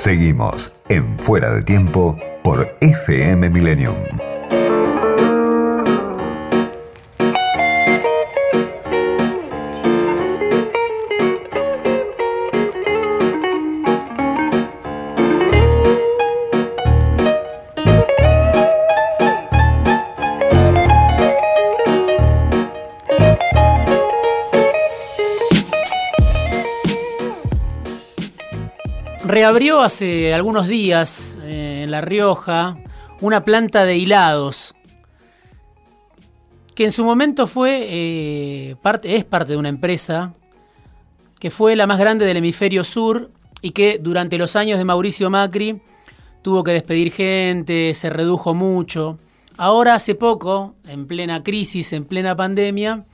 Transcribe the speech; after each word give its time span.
Seguimos 0.00 0.72
en 0.88 1.06
Fuera 1.18 1.52
de 1.52 1.60
Tiempo 1.60 2.16
por 2.42 2.74
FM 2.80 3.50
Millennium. 3.50 4.19
Reabrió 29.40 29.80
hace 29.80 30.34
algunos 30.34 30.66
días 30.66 31.38
eh, 31.44 31.84
en 31.84 31.90
La 31.90 32.02
Rioja 32.02 32.76
una 33.22 33.42
planta 33.42 33.86
de 33.86 33.96
hilados 33.96 34.74
que 36.74 36.84
en 36.84 36.92
su 36.92 37.06
momento 37.06 37.46
fue 37.46 37.86
eh, 37.88 38.76
parte, 38.82 39.16
es 39.16 39.24
parte 39.24 39.52
de 39.52 39.56
una 39.56 39.70
empresa 39.70 40.34
que 41.38 41.50
fue 41.50 41.74
la 41.74 41.86
más 41.86 41.98
grande 41.98 42.26
del 42.26 42.36
hemisferio 42.36 42.84
sur 42.84 43.30
y 43.62 43.70
que 43.70 43.98
durante 43.98 44.36
los 44.36 44.56
años 44.56 44.76
de 44.76 44.84
Mauricio 44.84 45.30
Macri 45.30 45.80
tuvo 46.42 46.62
que 46.62 46.72
despedir 46.72 47.10
gente, 47.10 47.94
se 47.94 48.10
redujo 48.10 48.52
mucho. 48.52 49.16
Ahora 49.56 49.94
hace 49.94 50.14
poco, 50.14 50.74
en 50.86 51.06
plena 51.06 51.42
crisis, 51.42 51.94
en 51.94 52.04
plena 52.04 52.36
pandemia, 52.36 53.06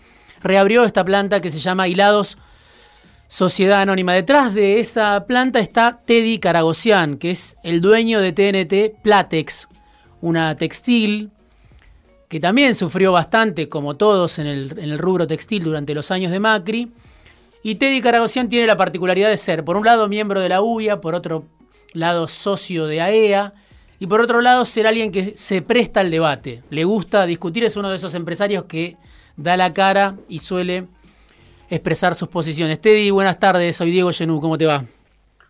reabrió 0.43 0.83
esta 0.83 1.05
planta 1.05 1.41
que 1.41 1.51
se 1.51 1.61
llama 1.61 1.87
Hilados 1.87 2.37
Sociedad 3.29 3.81
Anónima. 3.81 4.15
Detrás 4.15 4.55
de 4.55 4.79
esa 4.79 5.25
planta 5.27 5.59
está 5.59 6.01
Teddy 6.05 6.39
Caragosian, 6.39 7.19
que 7.19 7.33
es 7.33 7.57
el 7.65 7.81
dueño 7.81 8.21
de 8.21 8.33
TNT 8.33 9.03
Platex, 9.03 9.69
una 10.21 10.57
textil 10.57 11.31
que 12.29 12.41
también 12.41 12.75
sufrió 12.75 13.13
bastante, 13.13 13.69
como 13.69 13.97
todos 13.97 14.39
en 14.39 14.47
el, 14.47 14.99
rubro 14.99 15.27
textil 15.27 15.65
durante 15.65 15.95
los 15.95 16.11
años 16.11 16.33
de 16.33 16.41
Macri. 16.41 16.93
Y 17.63 17.77
Teddy 17.77 18.01
Caragosian 18.01 18.49
tiene 18.49 18.67
la 18.67 18.77
particularidad 18.77 19.29
de 19.29 19.37
ser, 19.37 19.65
por 19.65 19.77
un 19.77 19.85
lado, 19.85 20.09
miembro 20.09 20.41
de 20.41 20.49
la 20.49 20.63
UIA, 20.63 21.01
por 21.01 21.15
otro 21.15 21.47
lado, 21.95 22.29
socio 22.29 22.87
de 22.87 23.01
AEA, 23.01 23.55
e 23.57 23.67
y 23.99 24.07
por 24.07 24.21
otro 24.21 24.41
lado, 24.41 24.65
ser 24.65 24.87
alguien 24.87 25.11
que 25.11 25.37
se 25.37 25.63
presta 25.63 26.01
al 26.01 26.11
debate. 26.11 26.63
Le 26.71 26.85
gusta 26.85 27.27
discutir, 27.27 27.65
es 27.65 27.77
uno 27.77 27.91
de 27.91 27.97
esos 27.97 28.15
empresarios 28.15 28.65
que 28.65 28.97
da 29.37 29.57
la 29.57 29.73
cara 29.73 30.17
y 30.29 30.41
suele 30.41 30.87
expresar 31.69 32.15
sus 32.15 32.29
posiciones. 32.29 32.81
Teddy, 32.81 33.11
buenas 33.11 33.39
tardes, 33.39 33.77
soy 33.77 33.91
Diego 33.91 34.13
Genú, 34.13 34.41
¿cómo 34.41 34.57
te 34.57 34.67
va? 34.67 34.85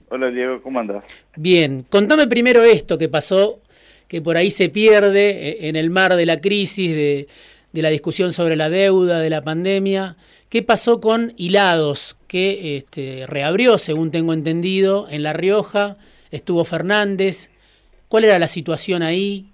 Hola 0.08 0.30
Diego, 0.30 0.62
¿cómo 0.62 0.78
andas? 0.78 1.04
Bien, 1.36 1.84
contame 1.90 2.28
primero 2.28 2.62
esto 2.62 2.96
que 2.96 3.08
pasó, 3.08 3.60
que 4.08 4.22
por 4.22 4.36
ahí 4.36 4.50
se 4.50 4.68
pierde 4.68 5.30
eh, 5.30 5.68
en 5.68 5.76
el 5.76 5.90
mar 5.90 6.14
de 6.14 6.26
la 6.26 6.40
crisis, 6.40 6.94
de, 6.94 7.28
la 7.72 7.90
discusión 7.90 8.32
sobre 8.32 8.56
la 8.56 8.70
deuda, 8.70 9.20
de 9.20 9.28
la 9.28 9.42
pandemia. 9.42 10.16
¿Qué 10.48 10.62
pasó 10.62 11.00
con 11.00 11.34
Hilados, 11.36 12.16
que 12.28 12.76
este, 12.76 13.26
reabrió, 13.26 13.76
según 13.78 14.10
tengo 14.10 14.32
entendido, 14.32 15.06
en 15.10 15.22
La 15.22 15.34
Rioja? 15.34 15.96
Estuvo 16.30 16.64
Fernández. 16.64 17.50
¿Cuál 18.08 18.24
era 18.24 18.38
la 18.38 18.48
situación 18.48 19.02
ahí? 19.02 19.50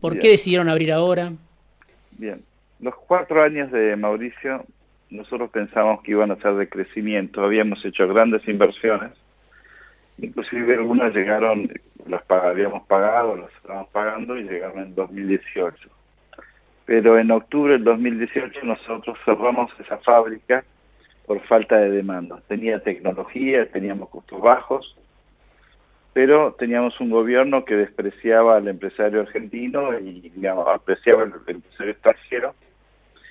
¿Por 0.00 0.18
qué 0.18 0.28
decidieron 0.28 0.68
abrir 0.68 0.92
ahora? 0.92 1.32
Bien, 2.12 2.40
los 2.80 2.94
cuatro 2.94 3.42
años 3.42 3.70
de 3.72 3.96
Mauricio 3.96 4.64
nosotros 5.10 5.50
pensamos 5.50 6.02
que 6.02 6.12
iban 6.12 6.30
a 6.30 6.36
ser 6.36 6.54
de 6.54 6.68
crecimiento, 6.68 7.42
habíamos 7.42 7.84
hecho 7.84 8.08
grandes 8.08 8.46
inversiones, 8.48 9.12
inclusive 10.18 10.74
algunas 10.74 11.14
llegaron, 11.14 11.70
las 12.06 12.22
habíamos 12.28 12.86
pagado, 12.86 13.36
las 13.36 13.52
estábamos 13.54 13.88
pagando 13.90 14.36
y 14.36 14.44
llegaron 14.44 14.82
en 14.82 14.94
2018. 14.94 15.88
Pero 16.84 17.18
en 17.18 17.30
octubre 17.30 17.74
del 17.74 17.84
2018 17.84 18.60
nosotros 18.64 19.18
cerramos 19.24 19.70
esa 19.80 19.98
fábrica 19.98 20.64
por 21.26 21.40
falta 21.42 21.76
de 21.76 21.90
demanda. 21.90 22.40
Tenía 22.46 22.80
tecnología, 22.80 23.70
teníamos 23.70 24.08
costos 24.08 24.40
bajos, 24.40 24.96
pero 26.12 26.54
teníamos 26.58 26.98
un 27.00 27.10
gobierno 27.10 27.64
que 27.64 27.74
despreciaba 27.74 28.56
al 28.56 28.68
empresario 28.68 29.20
argentino 29.20 29.98
y 29.98 30.30
digamos, 30.30 30.66
apreciaba 30.68 31.24
al 31.24 31.34
empresario 31.46 31.92
extranjero 31.92 32.54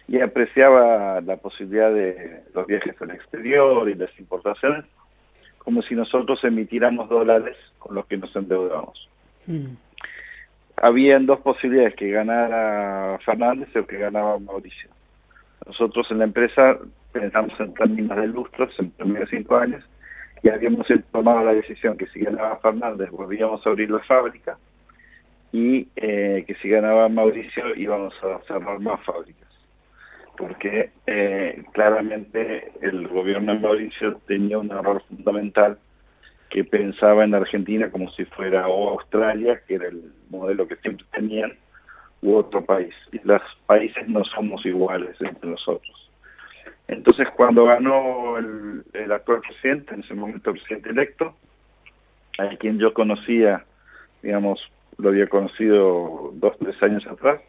y 0.08 0.20
apreciaba 0.22 1.20
la 1.22 1.38
posibilidad 1.38 1.92
de 1.92 2.44
los 2.54 2.68
viajes 2.68 2.96
al 3.02 3.12
exterior 3.12 3.90
y 3.90 3.96
las 3.96 4.18
importaciones 4.20 4.86
como 5.60 5.82
si 5.82 5.96
nosotros 5.96 6.44
emitiéramos 6.44 7.10
dólares 7.10 7.58
con 7.80 7.96
los 7.96 8.06
que 8.06 8.18
nos 8.18 8.34
endeudamos. 8.36 9.10
Mm. 9.48 9.74
Habían 10.78 11.26
dos 11.26 11.40
posibilidades, 11.40 11.96
que 11.96 12.12
ganara 12.12 13.18
Fernández 13.26 13.76
o 13.76 13.88
que 13.88 13.98
ganaba 13.98 14.38
Mauricio. 14.38 14.90
Nosotros 15.66 16.06
en 16.12 16.20
la 16.20 16.26
empresa 16.26 16.78
pensamos 17.12 17.60
en 17.60 17.74
términos 17.74 18.16
de 18.16 18.28
lustros 18.28 18.72
en 18.78 18.92
primeros 18.92 19.30
cinco 19.30 19.58
años 19.58 19.84
y 20.44 20.50
habíamos 20.50 20.86
tomado 21.12 21.44
la 21.44 21.54
decisión 21.54 21.98
que 21.98 22.06
si 22.08 22.20
ganaba 22.20 22.58
Fernández 22.58 23.10
volvíamos 23.10 23.66
a 23.66 23.70
abrir 23.70 23.90
la 23.90 24.00
fábrica 24.00 24.58
y 25.52 25.88
eh, 25.96 26.44
que 26.46 26.54
si 26.56 26.70
ganaba 26.70 27.10
Mauricio 27.10 27.74
íbamos 27.76 28.14
a 28.22 28.40
cerrar 28.46 28.80
más 28.80 29.04
fábricas 29.04 29.55
porque 30.38 30.92
eh, 31.08 31.64
claramente 31.74 32.72
el 32.82 33.08
gobierno 33.08 33.54
de 33.54 33.60
Mauricio 33.60 34.18
tenía 34.28 34.58
un 34.58 34.72
error 34.72 35.02
fundamental 35.08 35.78
que 36.50 36.64
pensaba 36.64 37.24
en 37.24 37.36
Argentina 37.36 37.90
como 37.90 38.10
si 38.12 38.26
fuera 38.26 38.68
o 38.68 38.92
Australia, 38.92 39.62
que 39.68 39.76
era 39.76 39.88
el 39.88 40.12
modelo 40.30 40.68
que 40.68 40.76
siempre 40.78 41.06
tenían, 41.12 41.54
u 42.22 42.36
otro 42.36 42.64
país. 42.64 42.94
Y 43.12 43.20
los 43.24 43.42
países 43.66 44.08
no 44.08 44.24
somos 44.24 44.66
iguales 44.66 45.16
entre 45.20 45.50
nosotros. 45.50 46.12
Entonces, 46.88 47.28
cuando 47.36 47.66
ganó 47.66 48.38
el, 48.38 48.84
el 48.94 49.12
actual 49.12 49.42
presidente, 49.42 49.94
en 49.94 50.02
ese 50.02 50.14
momento 50.14 50.52
el 50.52 50.58
presidente 50.58 50.90
electo, 50.90 51.36
a 52.38 52.56
quien 52.58 52.78
yo 52.80 52.94
conocía, 52.94 53.66
digamos, 54.22 54.60
lo 54.98 55.10
había 55.10 55.28
conocido 55.28 56.32
dos, 56.36 56.58
tres 56.60 56.82
años 56.84 57.06
atrás, 57.08 57.42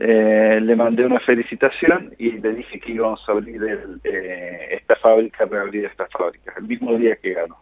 eh, 0.00 0.60
le 0.62 0.76
mandé 0.76 1.04
una 1.04 1.18
felicitación 1.20 2.14
y 2.18 2.32
le 2.32 2.54
dije 2.54 2.78
que 2.78 2.92
íbamos 2.92 3.20
a 3.28 3.32
abrir 3.32 3.60
eh, 4.04 4.68
esta 4.70 4.94
fábrica, 4.96 5.44
reabrir 5.44 5.86
esta 5.86 6.06
fábrica, 6.06 6.54
el 6.56 6.64
mismo 6.64 6.96
día 6.96 7.16
que 7.16 7.32
ganó. 7.32 7.56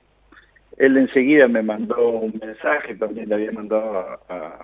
Él 0.76 0.98
enseguida 0.98 1.48
me 1.48 1.62
mandó 1.62 2.10
un 2.10 2.38
mensaje, 2.38 2.94
también 2.96 3.30
le 3.30 3.36
había 3.36 3.52
mandado 3.52 4.20
a, 4.28 4.58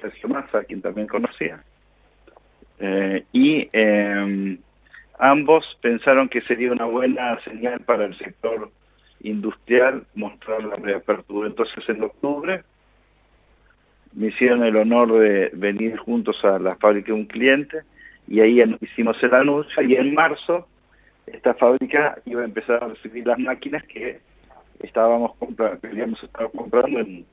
Sergio 0.00 0.28
Massa, 0.28 0.58
a 0.58 0.64
quien 0.64 0.80
también 0.80 1.08
conocía. 1.08 1.64
Eh, 2.78 3.24
y 3.32 3.68
em, 3.72 4.58
ambos 5.18 5.64
pensaron 5.80 6.28
que 6.28 6.40
sería 6.42 6.70
una 6.70 6.84
buena 6.84 7.40
señal 7.42 7.80
para 7.80 8.04
el 8.04 8.16
sector 8.16 8.70
industrial 9.22 10.04
mostrar 10.14 10.62
la 10.62 10.76
reapertura. 10.76 11.48
Entonces 11.48 11.82
en 11.88 12.04
octubre 12.04 12.62
me 14.14 14.28
hicieron 14.28 14.64
el 14.64 14.76
honor 14.76 15.18
de 15.18 15.50
venir 15.54 15.96
juntos 15.96 16.36
a 16.44 16.58
la 16.58 16.76
fábrica 16.76 17.08
de 17.08 17.12
un 17.14 17.26
cliente 17.26 17.82
y 18.28 18.40
ahí 18.40 18.62
hicimos 18.80 19.16
el 19.22 19.34
anuncio 19.34 19.82
y 19.82 19.94
en 19.94 20.14
marzo 20.14 20.66
esta 21.26 21.54
fábrica 21.54 22.18
iba 22.26 22.42
a 22.42 22.44
empezar 22.44 22.82
a 22.82 22.88
recibir 22.88 23.26
las 23.26 23.38
máquinas 23.38 23.84
que 23.84 24.20
estábamos 24.80 25.34
comprando, 25.36 25.80
que 25.80 26.48
comprando 26.54 27.00
en 27.00 27.24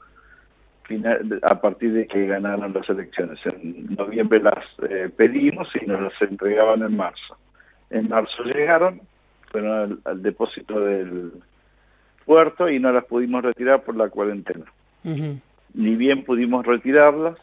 final, 0.84 1.40
a 1.44 1.59
partir 1.59 1.94
de 1.94 2.07
que 2.07 2.28
ganaron 2.28 2.73
las 2.73 2.88
elecciones. 2.90 3.40
En 3.46 3.96
noviembre 3.96 4.41
las 4.41 4.63
eh, 4.90 5.09
pedimos 5.16 5.67
y 5.81 5.85
nos 5.85 6.01
las 6.01 6.22
entregaban 6.22 6.84
en 6.84 6.96
marzo. 6.96 7.38
En 7.90 8.07
marzo 8.09 8.44
llegaron, 8.44 9.01
fueron 9.51 9.99
al, 10.05 10.22
depósito 10.22 10.79
del 10.79 11.32
puerto 12.25 12.70
y 12.70 12.79
no 12.79 12.91
las 12.91 13.05
pudimos 13.05 13.43
retirar 13.43 13.84
por 13.84 13.96
la 13.96 14.09
cuarentena 14.09 14.66
ni 15.74 15.96
bien 15.96 16.24
pudimos 16.24 16.66
retirarlas, 16.66 17.38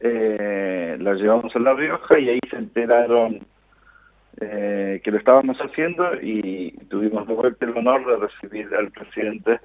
eh, 0.00 0.96
las 1.00 1.18
llevamos 1.18 1.54
a 1.54 1.58
La 1.58 1.74
Rioja 1.74 2.18
y 2.18 2.30
ahí 2.30 2.40
se 2.50 2.56
enteraron 2.56 3.40
eh, 4.40 5.00
que 5.04 5.10
lo 5.10 5.18
estábamos 5.18 5.58
haciendo 5.58 6.14
y 6.20 6.72
tuvimos 6.88 7.28
de 7.28 7.34
vuelta 7.34 7.64
el 7.64 7.76
honor 7.76 8.04
de 8.06 8.26
recibir 8.26 8.74
al 8.74 8.90
presidente 8.90 9.60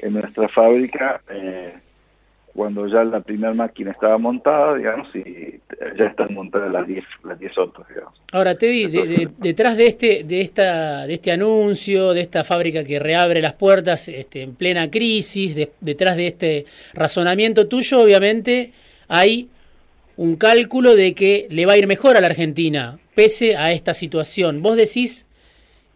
en 0.00 0.12
nuestra 0.14 0.48
fábrica 0.48 1.20
eh, 1.30 1.74
cuando 2.54 2.86
ya 2.86 3.02
la 3.04 3.20
primera 3.20 3.54
máquina 3.54 3.92
estaba 3.92 4.18
montada, 4.18 4.76
digamos, 4.76 5.08
y 5.16 5.58
ya 5.98 6.04
están 6.04 6.34
montadas 6.34 6.70
las 6.70 6.86
10 6.86 7.04
las 7.24 7.38
diez 7.38 7.56
otras, 7.56 7.88
digamos. 7.88 8.12
Ahora, 8.32 8.56
Teddy, 8.56 9.28
detrás 9.38 9.76
de 9.76 9.86
este 9.86 10.24
de 10.24 10.40
esta 10.42 11.06
de 11.06 11.14
este 11.14 11.32
anuncio, 11.32 12.12
de 12.12 12.20
esta 12.20 12.44
fábrica 12.44 12.84
que 12.84 12.98
reabre 12.98 13.40
las 13.40 13.54
puertas 13.54 14.08
este, 14.08 14.42
en 14.42 14.54
plena 14.54 14.90
crisis, 14.90 15.56
detrás 15.80 16.16
de 16.16 16.26
este 16.26 16.66
razonamiento 16.92 17.68
tuyo, 17.68 18.00
obviamente 18.00 18.72
hay 19.08 19.48
un 20.16 20.36
cálculo 20.36 20.94
de 20.94 21.14
que 21.14 21.46
le 21.50 21.66
va 21.66 21.72
a 21.72 21.78
ir 21.78 21.86
mejor 21.86 22.16
a 22.16 22.20
la 22.20 22.26
Argentina, 22.26 22.98
pese 23.14 23.56
a 23.56 23.72
esta 23.72 23.94
situación. 23.94 24.62
Vos 24.62 24.76
decís 24.76 25.26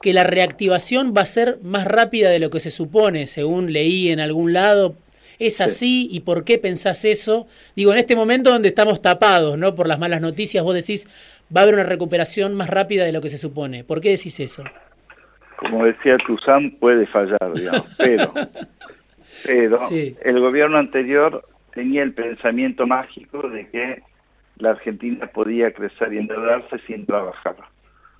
que 0.00 0.12
la 0.12 0.24
reactivación 0.24 1.14
va 1.16 1.22
a 1.22 1.26
ser 1.26 1.58
más 1.62 1.86
rápida 1.86 2.30
de 2.30 2.38
lo 2.38 2.50
que 2.50 2.60
se 2.60 2.70
supone, 2.70 3.26
según 3.26 3.72
leí 3.72 4.10
en 4.10 4.20
algún 4.20 4.52
lado. 4.52 4.94
¿Es 5.38 5.60
así? 5.60 6.08
¿Y 6.10 6.20
por 6.20 6.44
qué 6.44 6.58
pensás 6.58 7.04
eso? 7.04 7.46
Digo, 7.74 7.92
en 7.92 7.98
este 7.98 8.16
momento 8.16 8.50
donde 8.50 8.68
estamos 8.68 9.02
tapados, 9.02 9.58
¿no? 9.58 9.74
Por 9.74 9.86
las 9.86 9.98
malas 9.98 10.20
noticias, 10.20 10.64
vos 10.64 10.74
decís, 10.74 11.06
va 11.54 11.60
a 11.60 11.62
haber 11.64 11.74
una 11.74 11.84
recuperación 11.84 12.54
más 12.54 12.70
rápida 12.70 13.04
de 13.04 13.12
lo 13.12 13.20
que 13.20 13.28
se 13.28 13.36
supone. 13.36 13.84
¿Por 13.84 14.00
qué 14.00 14.10
decís 14.10 14.40
eso? 14.40 14.64
Como 15.56 15.84
decía 15.84 16.16
Tuzán, 16.26 16.72
puede 16.72 17.06
fallar, 17.06 17.52
digamos, 17.54 17.86
pero, 17.96 18.32
pero 19.46 19.78
el 19.90 20.40
gobierno 20.40 20.78
anterior 20.78 21.44
tenía 21.72 22.02
el 22.02 22.12
pensamiento 22.12 22.86
mágico 22.86 23.48
de 23.48 23.68
que 23.68 24.02
la 24.58 24.70
Argentina 24.70 25.26
podía 25.26 25.72
crecer 25.72 26.12
y 26.12 26.18
endeudarse 26.18 26.78
sin 26.86 27.06
trabajar. 27.06 27.56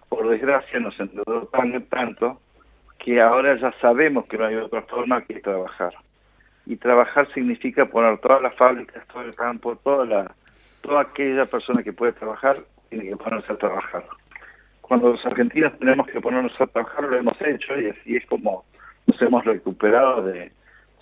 Por 0.09 0.29
desgracia 0.29 0.79
nos 0.79 0.99
endeudó 1.01 1.47
tan, 1.53 1.83
tanto 1.85 2.41
que 2.99 3.21
ahora 3.21 3.59
ya 3.59 3.73
sabemos 3.81 4.27
que 4.27 4.39
no 4.39 4.47
hay 4.47 4.57
otra 4.57 4.83
forma 4.83 5.23
que 5.25 5.41
trabajar. 5.41 5.95
Y 6.67 6.77
trabajar 6.77 7.33
significa 7.33 7.87
poner 7.87 8.19
todas 8.19 8.43
las 8.43 8.55
fábricas, 8.57 9.07
todo 9.09 9.23
el 9.23 9.35
campo, 9.35 9.77
toda, 9.77 10.05
la, 10.05 10.35
toda 10.81 11.03
aquella 11.03 11.47
persona 11.47 11.83
que 11.83 11.93
puede 11.93 12.13
trabajar, 12.13 12.59
tiene 12.89 13.09
que 13.09 13.17
ponerse 13.17 13.53
a 13.53 13.57
trabajar. 13.57 14.05
Cuando 14.81 15.11
los 15.11 15.25
argentinos 15.25 15.79
tenemos 15.79 16.07
que 16.09 16.21
ponernos 16.21 16.61
a 16.61 16.67
trabajar, 16.67 17.05
lo 17.05 17.17
hemos 17.17 17.41
hecho 17.41 17.79
y 17.79 17.89
así 17.89 18.17
es 18.17 18.27
como 18.27 18.65
nos 19.07 19.21
hemos 19.23 19.45
recuperado 19.45 20.23
de 20.23 20.53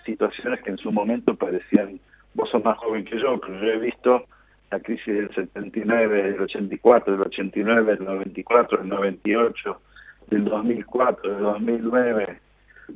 situaciones 0.04 0.60
que 0.62 0.70
en 0.70 0.78
su 0.78 0.92
momento 0.92 1.34
parecían, 1.34 1.98
vos 2.34 2.50
sos 2.50 2.62
más 2.64 2.76
joven 2.78 3.04
que 3.04 3.18
yo, 3.18 3.40
pero 3.40 3.58
yo 3.60 3.66
he 3.66 3.78
visto 3.78 4.24
la 4.70 4.80
crisis 4.80 5.06
del 5.06 5.34
79, 5.34 6.22
del 6.32 6.40
84, 6.42 7.12
del 7.12 7.26
89, 7.26 7.96
del 7.96 8.04
94, 8.04 8.78
del 8.78 8.88
98, 8.88 9.80
del 10.28 10.44
2004, 10.44 11.34
del 11.34 11.42
2009, 11.42 12.40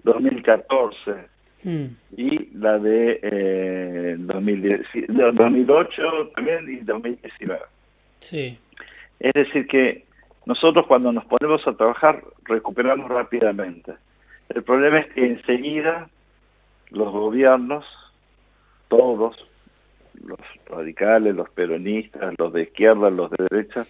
2014 0.05 1.38
hmm. 1.65 1.87
y 2.17 2.57
la 2.57 2.79
de 2.79 3.19
eh, 3.23 4.17
2008 4.19 6.31
también 6.35 6.69
y 6.69 6.77
2019. 6.77 7.61
Sí. 8.21 8.59
Es 9.21 9.33
decir 9.33 9.67
que 9.67 10.05
nosotros 10.47 10.87
cuando 10.87 11.13
nos 11.13 11.25
ponemos 11.27 11.67
a 11.67 11.75
trabajar 11.75 12.23
recuperamos 12.45 13.11
rápidamente. 13.11 13.95
El 14.49 14.63
problema 14.63 15.01
es 15.01 15.13
que 15.13 15.27
enseguida 15.27 16.09
los 16.91 17.13
gobiernos, 17.13 17.85
todos, 18.89 19.37
los 20.25 20.39
radicales, 20.67 21.35
los 21.35 21.51
peronistas, 21.51 22.35
los 22.39 22.53
de 22.53 22.63
izquierda, 22.63 23.11
los 23.11 23.31
de 23.31 23.47
derecha, 23.51 23.85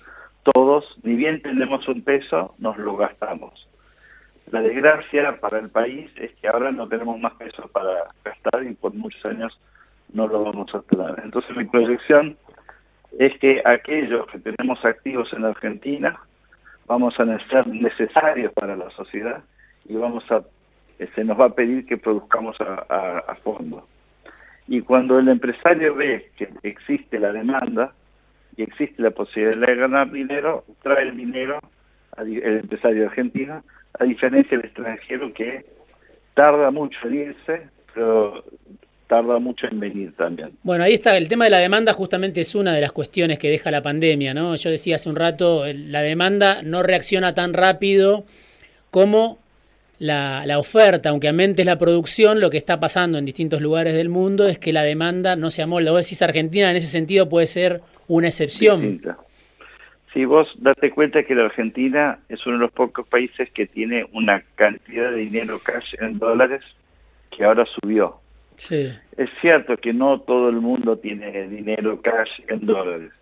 todos, 0.54 0.84
ni 1.02 1.14
bien 1.14 1.42
tenemos 1.42 1.86
un 1.88 2.02
peso, 2.02 2.54
nos 2.58 2.76
lo 2.78 2.96
gastamos. 2.96 3.68
La 4.50 4.62
desgracia 4.62 5.38
para 5.40 5.58
el 5.58 5.68
país 5.68 6.10
es 6.16 6.32
que 6.36 6.48
ahora 6.48 6.70
no 6.72 6.88
tenemos 6.88 7.18
más 7.20 7.34
pesos 7.34 7.70
para 7.70 8.08
gastar 8.24 8.64
y 8.64 8.74
por 8.74 8.94
muchos 8.94 9.24
años 9.26 9.58
no 10.12 10.26
lo 10.26 10.44
vamos 10.44 10.74
a 10.74 10.80
tener. 10.82 11.20
Entonces 11.22 11.56
mi 11.56 11.64
proyección 11.64 12.36
es 13.18 13.38
que 13.40 13.62
aquellos 13.64 14.26
que 14.28 14.38
tenemos 14.38 14.82
activos 14.84 15.32
en 15.32 15.44
Argentina 15.44 16.18
vamos 16.86 17.18
a 17.20 17.38
ser 17.50 17.66
necesarios 17.66 18.52
para 18.54 18.76
la 18.76 18.90
sociedad 18.90 19.42
y 19.86 19.96
vamos 19.96 20.24
a 20.30 20.42
se 21.14 21.22
nos 21.22 21.38
va 21.38 21.46
a 21.46 21.54
pedir 21.54 21.86
que 21.86 21.96
produzcamos 21.96 22.56
a 22.60 23.36
fondo. 23.44 23.86
Y 24.66 24.80
cuando 24.80 25.18
el 25.18 25.28
empresario 25.28 25.94
ve 25.94 26.30
que 26.36 26.48
existe 26.64 27.20
la 27.20 27.32
demanda 27.32 27.92
y 28.56 28.62
existe 28.62 29.00
la 29.00 29.12
posibilidad 29.12 29.66
de 29.66 29.76
ganar 29.76 30.10
dinero, 30.10 30.64
trae 30.82 31.04
el 31.04 31.16
dinero 31.16 31.60
el 32.16 32.58
empresario 32.58 33.06
argentino, 33.06 33.62
a 33.98 34.04
diferencia 34.04 34.56
del 34.56 34.66
extranjero 34.66 35.32
que 35.32 35.64
tarda 36.34 36.70
mucho 36.70 36.98
en 37.04 37.14
irse, 37.14 37.68
pero 37.94 38.44
tarda 39.08 39.38
mucho 39.38 39.66
en 39.66 39.80
venir 39.80 40.12
también. 40.16 40.50
Bueno, 40.62 40.84
ahí 40.84 40.94
está, 40.94 41.16
el 41.16 41.28
tema 41.28 41.44
de 41.44 41.50
la 41.50 41.58
demanda 41.58 41.92
justamente 41.92 42.40
es 42.40 42.54
una 42.54 42.74
de 42.74 42.80
las 42.80 42.92
cuestiones 42.92 43.38
que 43.38 43.50
deja 43.50 43.70
la 43.70 43.82
pandemia, 43.82 44.34
¿no? 44.34 44.54
Yo 44.54 44.70
decía 44.70 44.96
hace 44.96 45.08
un 45.08 45.16
rato, 45.16 45.64
la 45.72 46.02
demanda 46.02 46.62
no 46.62 46.82
reacciona 46.82 47.34
tan 47.34 47.54
rápido 47.54 48.24
como 48.90 49.38
la, 49.98 50.44
la, 50.46 50.58
oferta, 50.58 51.08
aunque 51.08 51.28
aumentes 51.28 51.66
la 51.66 51.78
producción, 51.78 52.38
lo 52.40 52.50
que 52.50 52.58
está 52.58 52.78
pasando 52.78 53.18
en 53.18 53.24
distintos 53.24 53.60
lugares 53.60 53.94
del 53.94 54.08
mundo 54.08 54.46
es 54.46 54.58
que 54.58 54.72
la 54.72 54.84
demanda 54.84 55.34
no 55.34 55.50
se 55.50 55.62
amolda. 55.62 55.90
Vos 55.90 56.04
decís 56.04 56.22
Argentina 56.22 56.70
en 56.70 56.76
ese 56.76 56.86
sentido 56.86 57.28
puede 57.28 57.46
ser 57.48 57.80
una 58.06 58.28
excepción. 58.28 59.00
Si 60.12 60.24
vos 60.24 60.48
date 60.58 60.90
cuenta 60.90 61.22
que 61.22 61.34
la 61.34 61.46
Argentina 61.46 62.18
es 62.28 62.44
uno 62.46 62.56
de 62.56 62.62
los 62.62 62.72
pocos 62.72 63.06
países 63.08 63.50
que 63.52 63.66
tiene 63.66 64.06
una 64.12 64.42
cantidad 64.54 65.10
de 65.10 65.18
dinero 65.18 65.58
cash 65.62 65.94
en 66.00 66.18
dólares 66.18 66.62
que 67.36 67.44
ahora 67.44 67.64
subió. 67.80 68.16
Sí. 68.56 68.90
Es 69.16 69.30
cierto 69.40 69.76
que 69.76 69.92
no 69.92 70.20
todo 70.20 70.48
el 70.48 70.56
mundo 70.56 70.96
tiene 70.98 71.48
dinero 71.48 72.00
cash 72.00 72.30
en 72.48 72.66
dólares, 72.66 73.12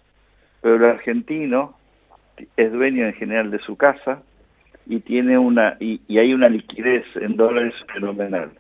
pero 0.62 0.76
el 0.76 0.84
argentino 0.84 1.76
es 2.56 2.72
dueño 2.72 3.06
en 3.06 3.14
general 3.14 3.50
de 3.50 3.58
su 3.58 3.76
casa, 3.76 4.22
y 4.86 5.00
tiene 5.00 5.36
una 5.36 5.76
y, 5.80 6.00
hay 6.16 6.32
una 6.32 6.48
liquidez 6.48 7.04
en 7.16 7.36
dólares 7.36 7.74
fenomenal. 7.92 8.52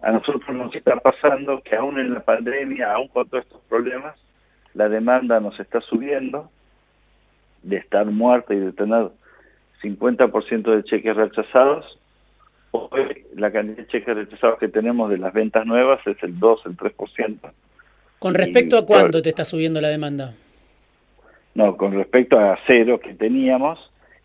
A 0.00 0.12
nosotros 0.12 0.56
nos 0.56 0.74
está 0.74 0.96
pasando 0.96 1.62
que 1.62 1.76
aún 1.76 1.98
en 1.98 2.14
la 2.14 2.20
pandemia, 2.20 2.92
aún 2.92 3.08
con 3.08 3.28
todos 3.28 3.44
estos 3.44 3.60
problemas, 3.68 4.16
la 4.74 4.88
demanda 4.88 5.40
nos 5.40 5.58
está 5.60 5.80
subiendo 5.80 6.50
de 7.62 7.76
estar 7.76 8.06
muerta 8.06 8.54
y 8.54 8.58
de 8.58 8.72
tener 8.72 9.10
50% 9.82 10.76
de 10.76 10.84
cheques 10.84 11.16
rechazados. 11.16 11.98
Hoy 12.70 13.24
la 13.36 13.50
cantidad 13.50 13.78
de 13.78 13.86
cheques 13.86 14.14
rechazados 14.14 14.58
que 14.58 14.68
tenemos 14.68 15.10
de 15.10 15.18
las 15.18 15.32
ventas 15.32 15.66
nuevas 15.66 16.00
es 16.06 16.16
el 16.22 16.38
2, 16.38 16.60
el 16.66 16.76
3%. 16.76 17.38
¿Con 18.18 18.34
respecto 18.34 18.78
a 18.78 18.86
cuánto 18.86 19.20
te 19.20 19.28
está 19.28 19.44
subiendo 19.44 19.80
la 19.80 19.88
demanda? 19.88 20.34
No, 21.54 21.76
con 21.76 21.92
respecto 21.92 22.38
a 22.38 22.58
cero 22.66 22.98
que 23.00 23.14
teníamos, 23.14 23.78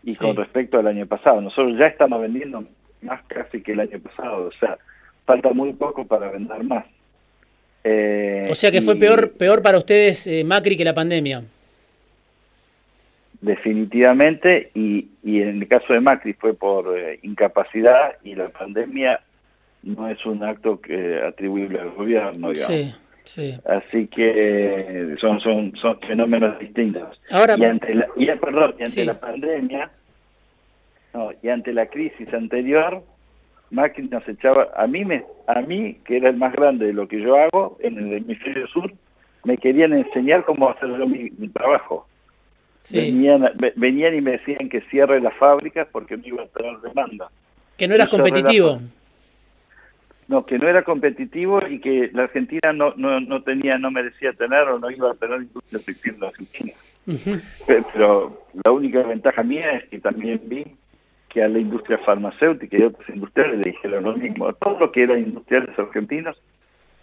y 0.04 0.16
con 0.16 0.36
respecto 0.36 0.78
al 0.78 0.86
año 0.86 1.06
pasado. 1.06 1.40
Nosotros 1.40 1.76
ya 1.78 1.86
estamos 1.86 2.20
vendiendo 2.20 2.64
más 3.02 3.22
casi 3.26 3.62
que 3.62 3.72
el 3.72 3.80
año 3.80 3.98
pasado, 4.00 4.46
o 4.46 4.52
sea, 4.52 4.78
falta 5.24 5.52
muy 5.52 5.72
poco 5.72 6.06
para 6.06 6.30
vender 6.30 6.62
más. 6.64 6.84
Eh, 7.84 8.48
o 8.50 8.54
sea 8.54 8.70
que 8.70 8.82
fue 8.82 8.96
peor 8.96 9.32
peor 9.32 9.62
para 9.62 9.78
ustedes 9.78 10.26
eh, 10.26 10.42
Macri 10.44 10.76
que 10.76 10.84
la 10.84 10.94
pandemia. 10.94 11.44
Definitivamente, 13.40 14.70
y, 14.74 15.08
y 15.22 15.42
en 15.42 15.62
el 15.62 15.68
caso 15.68 15.92
de 15.92 16.00
Macri 16.00 16.32
fue 16.32 16.54
por 16.54 16.98
eh, 16.98 17.20
incapacidad 17.22 18.16
y 18.24 18.34
la 18.34 18.48
pandemia 18.48 19.20
no 19.84 20.08
es 20.08 20.24
un 20.26 20.42
acto 20.42 20.80
que 20.80 21.20
atribuible 21.22 21.80
al 21.80 21.90
gobierno, 21.90 22.50
digamos. 22.50 22.96
Así 23.66 24.06
que 24.06 25.14
son 25.20 25.38
son 25.40 25.76
son 25.76 26.00
fenómenos 26.00 26.58
distintos. 26.58 27.20
Ahora, 27.30 27.56
y 27.58 27.64
ante 27.64 27.94
la, 27.94 28.08
y, 28.16 28.26
perdón, 28.26 28.74
y 28.78 28.82
ante 28.82 29.04
la 29.04 29.20
pandemia, 29.20 29.90
no, 31.14 31.30
y 31.42 31.48
ante 31.48 31.72
la 31.72 31.86
crisis 31.86 32.32
anterior, 32.32 33.02
Macri 33.70 34.08
nos 34.08 34.26
echaba, 34.26 34.68
a 34.74 34.86
mí, 34.86 35.04
me, 35.04 35.24
a 35.46 35.60
mí, 35.60 35.98
que 36.04 36.16
era 36.16 36.30
el 36.30 36.36
más 36.36 36.52
grande 36.52 36.86
de 36.86 36.92
lo 36.92 37.06
que 37.06 37.20
yo 37.20 37.36
hago 37.36 37.76
en 37.80 37.98
el 37.98 38.12
hemisferio 38.14 38.66
sur, 38.68 38.92
me 39.44 39.58
querían 39.58 39.92
enseñar 39.92 40.44
cómo 40.44 40.70
hacer 40.70 40.88
yo 40.88 41.06
mi, 41.06 41.30
trabajo. 41.48 42.07
Venían, 42.90 43.50
venían 43.76 44.14
y 44.14 44.20
me 44.20 44.32
decían 44.32 44.68
que 44.68 44.80
cierre 44.82 45.20
las 45.20 45.34
fábricas 45.34 45.86
porque 45.92 46.16
no 46.16 46.26
iba 46.26 46.42
a 46.42 46.46
tener 46.46 46.78
demanda. 46.80 47.30
Que 47.76 47.86
no 47.86 47.94
eras 47.94 48.08
competitivo. 48.08 48.80
No, 50.26 50.44
que 50.44 50.58
no 50.58 50.68
era 50.68 50.82
competitivo 50.82 51.66
y 51.66 51.80
que 51.80 52.10
la 52.12 52.24
Argentina 52.24 52.72
no, 52.72 52.94
no, 52.96 53.20
no 53.20 53.42
tenía, 53.42 53.78
no 53.78 53.90
merecía 53.90 54.32
tener 54.32 54.68
o 54.68 54.78
no 54.78 54.90
iba 54.90 55.10
a 55.10 55.14
tener 55.14 55.42
industria 55.42 55.80
textil 55.80 56.14
en 56.14 56.20
la 56.20 56.28
Argentina. 56.28 56.72
Pero 57.66 58.42
la 58.64 58.70
única 58.70 59.02
ventaja 59.02 59.42
mía 59.42 59.72
es 59.72 59.88
que 59.88 59.98
también 59.98 60.40
vi 60.44 60.66
que 61.30 61.42
a 61.42 61.48
la 61.48 61.58
industria 61.58 61.98
farmacéutica 61.98 62.76
y 62.76 62.82
a 62.82 62.88
otras 62.88 63.08
industriales 63.08 63.58
le 63.58 63.70
dijeron 63.70 64.04
lo 64.04 64.16
mismo. 64.16 64.48
A 64.48 64.52
todo 64.52 64.78
lo 64.78 64.92
que 64.92 65.02
eran 65.02 65.20
industriales 65.20 65.78
argentinos 65.78 66.40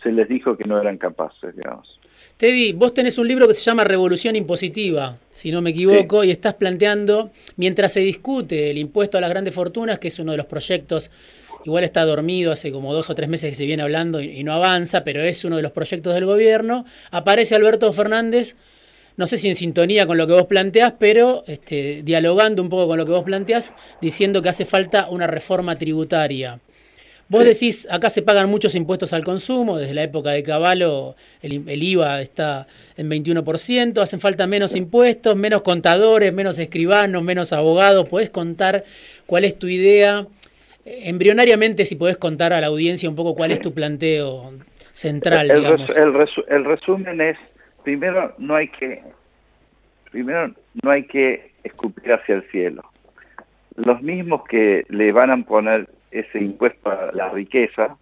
se 0.03 0.11
les 0.11 0.27
dijo 0.27 0.55
que 0.55 0.65
no 0.65 0.79
eran 0.79 0.97
capaces, 0.97 1.55
digamos. 1.55 1.99
Teddy, 2.37 2.73
vos 2.73 2.93
tenés 2.93 3.17
un 3.17 3.27
libro 3.27 3.47
que 3.47 3.53
se 3.53 3.61
llama 3.61 3.83
Revolución 3.83 4.35
Impositiva, 4.35 5.17
si 5.33 5.51
no 5.51 5.61
me 5.61 5.69
equivoco, 5.69 6.23
y 6.23 6.31
estás 6.31 6.55
planteando, 6.55 7.31
mientras 7.55 7.93
se 7.93 8.01
discute 8.01 8.71
el 8.71 8.77
impuesto 8.77 9.17
a 9.17 9.21
las 9.21 9.29
grandes 9.29 9.53
fortunas, 9.53 9.99
que 9.99 10.09
es 10.09 10.19
uno 10.19 10.31
de 10.31 10.37
los 10.37 10.45
proyectos 10.45 11.11
igual 11.65 11.83
está 11.83 12.05
dormido 12.05 12.51
hace 12.51 12.71
como 12.71 12.93
dos 12.93 13.09
o 13.09 13.15
tres 13.15 13.27
meses 13.27 13.49
que 13.49 13.55
se 13.55 13.65
viene 13.65 13.83
hablando 13.83 14.21
y, 14.21 14.43
no 14.43 14.53
avanza, 14.53 15.03
pero 15.03 15.21
es 15.21 15.43
uno 15.43 15.57
de 15.57 15.63
los 15.63 15.71
proyectos 15.71 16.13
del 16.13 16.25
gobierno. 16.25 16.85
Aparece 17.11 17.55
Alberto 17.55 17.91
Fernández, 17.91 18.55
no 19.17 19.27
sé 19.27 19.37
si 19.37 19.49
en 19.49 19.55
sintonía 19.55 20.05
con 20.05 20.17
lo 20.17 20.27
que 20.27 20.33
vos 20.33 20.45
planteás, 20.45 20.93
pero 20.99 21.43
este, 21.47 22.01
dialogando 22.03 22.61
un 22.61 22.69
poco 22.69 22.87
con 22.87 22.97
lo 22.97 23.05
que 23.05 23.11
vos 23.11 23.23
planteás, 23.23 23.73
diciendo 24.01 24.41
que 24.41 24.49
hace 24.49 24.65
falta 24.65 25.09
una 25.09 25.27
reforma 25.27 25.77
tributaria. 25.77 26.59
Vos 27.27 27.43
decís, 27.43 27.87
acá 27.91 28.11
se 28.11 28.21
pagan 28.21 28.49
muchos 28.49 28.75
impuestos 28.75 29.11
al 29.11 29.23
consumo, 29.23 29.79
desde 29.79 29.95
la 29.95 30.03
época 30.03 30.29
de 30.29 30.43
Caballo 30.43 31.15
el, 31.41 31.67
el, 31.67 31.83
IVA 31.83 32.21
está 32.21 32.67
en 32.97 33.09
21%, 33.09 33.99
hacen 33.99 34.19
falta 34.19 34.45
menos 34.45 34.75
impuestos, 34.75 35.35
menos 35.35 35.63
contadores, 35.63 36.31
menos 36.31 36.59
escribanos, 36.59 37.23
menos 37.23 37.51
abogados. 37.51 38.07
¿Podés 38.07 38.29
contar 38.29 38.83
cuál 39.25 39.43
es 39.43 39.57
tu 39.57 39.67
idea? 39.67 40.27
Embrionariamente, 40.85 41.85
si 41.85 41.95
podés 41.95 42.17
contar 42.17 42.53
a 42.53 42.61
la 42.61 42.67
audiencia 42.67 43.09
un 43.09 43.15
poco 43.15 43.33
cuál 43.33 43.49
es 43.49 43.59
tu 43.59 43.73
planteo 43.73 44.53
central, 44.93 45.49
el, 45.49 45.57
digamos. 45.61 45.89
el, 45.97 46.55
el 46.55 46.63
resumen 46.63 47.21
es, 47.21 47.37
primero, 47.83 48.35
no 48.37 48.55
hay 48.55 48.67
que, 48.67 49.01
primero, 50.11 50.53
no 50.83 50.91
hay 50.91 51.03
que 51.07 51.53
escupir 51.63 52.13
hacia 52.13 52.35
el 52.35 52.43
cielo. 52.51 52.83
Los 53.77 54.03
mismos 54.03 54.43
que 54.47 54.85
le 54.89 55.11
van 55.11 55.31
a 55.31 55.37
poner 55.43 55.89
ese 56.19 56.39
impuesto 56.39 56.89
a 56.89 57.11
la 57.13 57.29
riqueza 57.29 57.97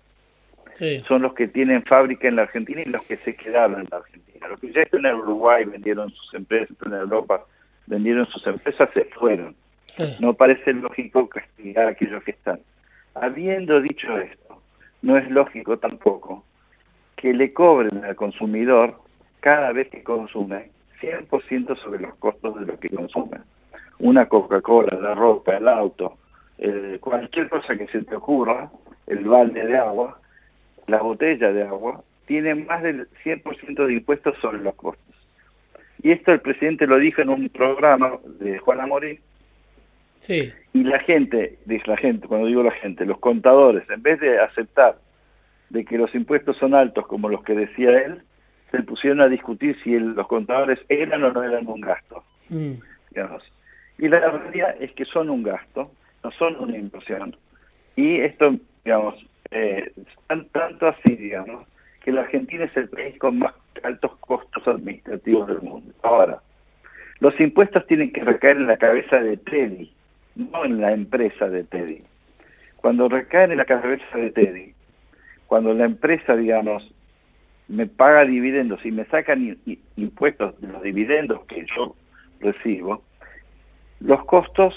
sí. 0.73 1.03
son 1.07 1.21
los 1.21 1.33
que 1.33 1.47
tienen 1.47 1.83
fábrica 1.83 2.27
en 2.27 2.35
la 2.35 2.43
Argentina 2.43 2.81
y 2.81 2.89
los 2.89 3.03
que 3.03 3.17
se 3.17 3.35
quedaron 3.35 3.81
en 3.81 3.87
la 3.91 3.97
Argentina. 3.97 4.47
Los 4.47 4.59
que 4.59 4.71
ya 4.71 4.81
están 4.81 5.05
en 5.05 5.15
Uruguay 5.15 5.65
vendieron 5.65 6.09
sus 6.11 6.33
empresas, 6.33 6.75
en 6.85 6.93
Europa 6.93 7.45
vendieron 7.87 8.25
sus 8.27 8.45
empresas, 8.47 8.89
se 8.93 9.05
fueron. 9.05 9.55
Sí. 9.87 10.15
No 10.19 10.33
parece 10.33 10.73
lógico 10.73 11.27
castigar 11.27 11.87
a 11.87 11.91
aquellos 11.91 12.23
que 12.23 12.31
están. 12.31 12.59
Habiendo 13.15 13.81
dicho 13.81 14.17
esto, 14.17 14.61
no 15.01 15.17
es 15.17 15.29
lógico 15.29 15.77
tampoco 15.77 16.43
que 17.15 17.33
le 17.33 17.53
cobren 17.53 18.03
al 18.03 18.15
consumidor 18.15 18.99
cada 19.39 19.71
vez 19.71 19.89
que 19.89 20.03
consume 20.03 20.71
100% 21.01 21.77
sobre 21.81 22.01
los 22.01 22.15
costos 22.15 22.59
de 22.59 22.65
lo 22.65 22.79
que 22.79 22.89
consume. 22.89 23.37
Una 23.99 24.27
Coca-Cola, 24.27 24.97
la 24.99 25.13
ropa, 25.13 25.57
el 25.57 25.67
auto, 25.67 26.17
eh, 26.65 26.97
cualquier 27.01 27.49
cosa 27.49 27.75
que 27.75 27.87
se 27.87 28.03
te 28.03 28.15
ocurra, 28.15 28.71
el 29.07 29.25
balde 29.25 29.65
de 29.65 29.77
agua, 29.77 30.17
la 30.87 31.01
botella 31.01 31.51
de 31.51 31.63
agua, 31.63 32.01
tiene 32.25 32.55
más 32.55 32.81
del 32.81 33.09
100% 33.25 33.85
de 33.85 33.93
impuestos 33.93 34.37
sobre 34.41 34.59
los 34.59 34.73
costos. 34.75 35.13
Y 36.01 36.11
esto 36.11 36.31
el 36.31 36.39
presidente 36.39 36.87
lo 36.87 36.99
dijo 36.99 37.21
en 37.21 37.29
un 37.29 37.49
programa 37.49 38.17
de 38.39 38.59
Juan 38.59 38.79
Amorín. 38.79 39.19
Sí. 40.19 40.53
Y 40.71 40.83
la 40.85 40.99
gente, 40.99 41.59
dice 41.65 41.83
la 41.85 41.97
gente, 41.97 42.29
cuando 42.29 42.47
digo 42.47 42.63
la 42.63 42.71
gente, 42.71 43.05
los 43.05 43.19
contadores, 43.19 43.83
en 43.89 44.01
vez 44.01 44.21
de 44.21 44.39
aceptar 44.39 44.95
de 45.69 45.83
que 45.83 45.97
los 45.97 46.15
impuestos 46.15 46.55
son 46.57 46.75
altos 46.75 47.05
como 47.07 47.27
los 47.27 47.43
que 47.43 47.55
decía 47.55 47.89
él, 48.05 48.21
se 48.71 48.83
pusieron 48.83 49.19
a 49.19 49.27
discutir 49.27 49.77
si 49.83 49.95
el, 49.95 50.13
los 50.13 50.27
contadores 50.27 50.79
eran 50.87 51.25
o 51.25 51.33
no 51.33 51.43
eran 51.43 51.67
un 51.67 51.81
gasto. 51.81 52.23
Mm. 52.47 52.75
Digamos. 53.09 53.43
Y 53.97 54.07
la 54.07 54.19
realidad 54.19 54.77
es 54.79 54.93
que 54.93 55.03
son 55.03 55.29
un 55.29 55.43
gasto, 55.43 55.91
no 56.23 56.31
son 56.31 56.55
una 56.59 56.77
inversión. 56.77 57.35
Y 57.95 58.19
esto, 58.21 58.55
digamos, 58.83 59.15
eh, 59.51 59.91
tan, 60.27 60.45
tanto 60.49 60.87
así, 60.87 61.15
digamos, 61.15 61.65
que 62.03 62.11
la 62.11 62.21
Argentina 62.21 62.65
es 62.65 62.75
el 62.75 62.89
país 62.89 63.17
con 63.19 63.39
más 63.39 63.53
altos 63.83 64.15
costos 64.19 64.67
administrativos 64.67 65.47
del 65.47 65.61
mundo. 65.61 65.93
Ahora, 66.01 66.41
los 67.19 67.39
impuestos 67.39 67.85
tienen 67.87 68.11
que 68.11 68.23
recaer 68.23 68.57
en 68.57 68.67
la 68.67 68.77
cabeza 68.77 69.19
de 69.19 69.37
Teddy, 69.37 69.91
no 70.35 70.65
en 70.65 70.81
la 70.81 70.93
empresa 70.93 71.49
de 71.49 71.63
Teddy. 71.63 72.03
Cuando 72.77 73.07
recaen 73.07 73.51
en 73.51 73.57
la 73.57 73.65
cabeza 73.65 74.17
de 74.17 74.31
Teddy, 74.31 74.73
cuando 75.47 75.73
la 75.73 75.85
empresa, 75.85 76.35
digamos, 76.35 76.93
me 77.67 77.87
paga 77.87 78.25
dividendos 78.25 78.85
y 78.85 78.91
me 78.91 79.05
sacan 79.05 79.57
impuestos 79.95 80.59
de 80.59 80.67
los 80.67 80.81
dividendos 80.81 81.45
que 81.45 81.65
yo 81.75 81.95
recibo, 82.41 83.03
los 83.99 84.25
costos 84.25 84.73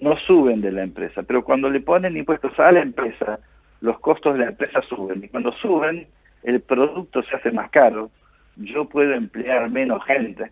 no 0.00 0.16
suben 0.26 0.60
de 0.60 0.72
la 0.72 0.82
empresa, 0.82 1.22
pero 1.22 1.44
cuando 1.44 1.68
le 1.70 1.80
ponen 1.80 2.16
impuestos 2.16 2.58
a 2.58 2.72
la 2.72 2.80
empresa, 2.80 3.38
los 3.80 3.98
costos 4.00 4.34
de 4.34 4.40
la 4.40 4.50
empresa 4.50 4.80
suben. 4.88 5.24
Y 5.24 5.28
cuando 5.28 5.52
suben, 5.52 6.06
el 6.42 6.60
producto 6.60 7.22
se 7.22 7.36
hace 7.36 7.50
más 7.50 7.70
caro, 7.70 8.10
yo 8.56 8.86
puedo 8.86 9.12
emplear 9.12 9.70
menos 9.70 10.04
gente, 10.04 10.50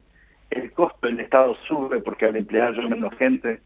el 0.51 0.73
costo 0.73 1.07
del 1.07 1.21
Estado 1.21 1.57
sube 1.67 2.01
porque 2.01 2.27
al 2.27 2.37
emplear 2.37 2.75
yo 2.75 2.83
menos 2.83 3.15
gente, 3.17 3.61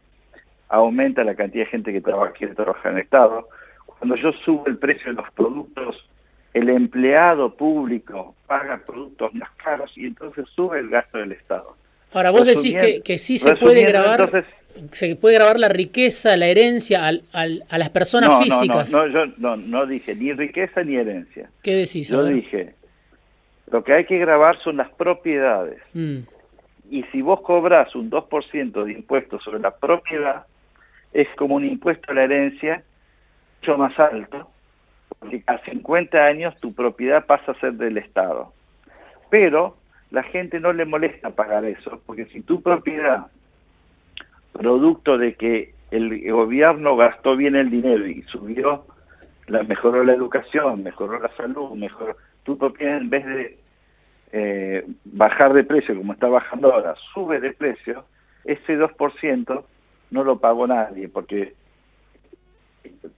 aumenta 0.69 1.23
la 1.23 1.35
cantidad 1.35 1.65
de 1.65 1.71
gente 1.71 1.93
que 1.93 2.01
trabaja, 2.01 2.33
quiere 2.33 2.55
trabajar 2.55 2.91
en 2.91 2.97
el 2.97 3.03
Estado. 3.03 3.47
Cuando 3.85 4.15
yo 4.15 4.31
subo 4.43 4.65
el 4.67 4.77
precio 4.77 5.05
de 5.07 5.13
los 5.13 5.31
productos, 5.31 6.09
el 6.53 6.69
empleado 6.69 7.55
público 7.55 8.35
paga 8.47 8.81
productos 8.85 9.33
más 9.33 9.49
caros 9.51 9.91
y 9.95 10.07
entonces 10.07 10.45
sube 10.55 10.79
el 10.79 10.89
gasto 10.89 11.17
del 11.17 11.31
Estado. 11.31 11.75
Ahora, 12.13 12.31
vos 12.31 12.45
decís 12.45 12.75
que, 12.75 13.01
que 13.01 13.17
sí 13.17 13.37
se 13.37 13.55
puede 13.55 13.85
grabar, 13.85 14.21
entonces, 14.21 14.45
se 14.91 15.15
puede 15.15 15.35
grabar 15.35 15.59
la 15.59 15.69
riqueza, 15.69 16.35
la 16.37 16.47
herencia 16.47 17.07
al, 17.07 17.23
al, 17.33 17.63
a 17.69 17.77
las 17.77 17.89
personas 17.89 18.29
no, 18.29 18.41
físicas. 18.41 18.91
No, 18.91 19.05
no, 19.05 19.07
no, 19.07 19.25
yo 19.25 19.33
no, 19.37 19.57
no 19.57 19.85
dije 19.85 20.15
ni 20.15 20.33
riqueza 20.33 20.83
ni 20.83 20.95
herencia. 20.95 21.49
¿Qué 21.61 21.75
decís? 21.75 22.09
Yo 22.09 22.23
dije, 22.25 22.75
lo 23.71 23.83
que 23.83 23.93
hay 23.93 24.05
que 24.05 24.17
grabar 24.17 24.59
son 24.63 24.77
las 24.77 24.89
propiedades. 24.91 25.81
Mm. 25.93 26.19
Y 26.89 27.03
si 27.11 27.21
vos 27.21 27.41
cobras 27.41 27.95
un 27.95 28.11
2% 28.11 28.83
de 28.83 28.91
impuestos 28.91 29.43
sobre 29.43 29.59
la 29.59 29.71
propiedad, 29.71 30.45
es 31.13 31.27
como 31.37 31.55
un 31.55 31.65
impuesto 31.65 32.11
a 32.11 32.15
la 32.15 32.23
herencia 32.23 32.83
mucho 33.61 33.77
más 33.77 33.97
alto, 33.97 34.49
porque 35.19 35.43
a 35.47 35.57
50 35.59 36.17
años 36.17 36.55
tu 36.59 36.73
propiedad 36.73 37.25
pasa 37.25 37.53
a 37.53 37.59
ser 37.59 37.73
del 37.73 37.97
Estado. 37.97 38.53
Pero 39.29 39.77
la 40.11 40.23
gente 40.23 40.59
no 40.59 40.73
le 40.73 40.85
molesta 40.85 41.31
pagar 41.31 41.65
eso, 41.65 42.01
porque 42.05 42.25
si 42.25 42.41
tu 42.41 42.61
propiedad, 42.61 43.27
producto 44.53 45.17
de 45.17 45.35
que 45.35 45.73
el 45.91 46.31
gobierno 46.31 46.95
gastó 46.95 47.35
bien 47.35 47.55
el 47.55 47.69
dinero 47.69 48.07
y 48.07 48.23
subió, 48.23 48.85
la, 49.47 49.63
mejoró 49.63 50.03
la 50.03 50.13
educación, 50.13 50.83
mejoró 50.83 51.19
la 51.19 51.29
salud, 51.35 51.71
mejoró 51.75 52.15
tu 52.43 52.57
propiedad 52.57 52.97
en 52.97 53.09
vez 53.09 53.25
de 53.25 53.57
eh, 54.31 54.85
bajar 55.05 55.53
de 55.53 55.63
precio 55.63 55.95
como 55.95 56.13
está 56.13 56.27
bajando 56.27 56.73
ahora, 56.73 56.95
sube 57.13 57.39
de 57.39 57.53
precio, 57.53 58.05
ese 58.45 58.77
2% 58.77 59.63
no 60.11 60.23
lo 60.23 60.39
pagó 60.39 60.65
nadie, 60.67 61.07
porque, 61.07 61.53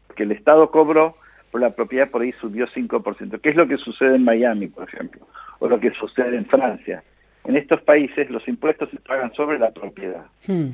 porque 0.07 0.23
el 0.23 0.33
Estado 0.33 0.69
cobró 0.71 1.15
por 1.51 1.61
la 1.61 1.69
propiedad 1.69 2.09
por 2.09 2.21
ahí 2.21 2.33
subió 2.33 2.67
5%, 2.67 3.39
que 3.39 3.49
es 3.49 3.55
lo 3.55 3.67
que 3.67 3.77
sucede 3.77 4.15
en 4.15 4.25
Miami, 4.25 4.67
por 4.67 4.89
ejemplo, 4.89 5.25
o 5.59 5.69
lo 5.69 5.79
que 5.79 5.91
sucede 5.91 6.35
en 6.35 6.45
Francia. 6.45 7.01
En 7.45 7.55
estos 7.55 7.81
países 7.83 8.29
los 8.29 8.45
impuestos 8.47 8.89
se 8.89 8.99
pagan 8.99 9.31
sobre 9.33 9.57
la 9.59 9.71
propiedad. 9.71 10.25
Hmm. 10.47 10.71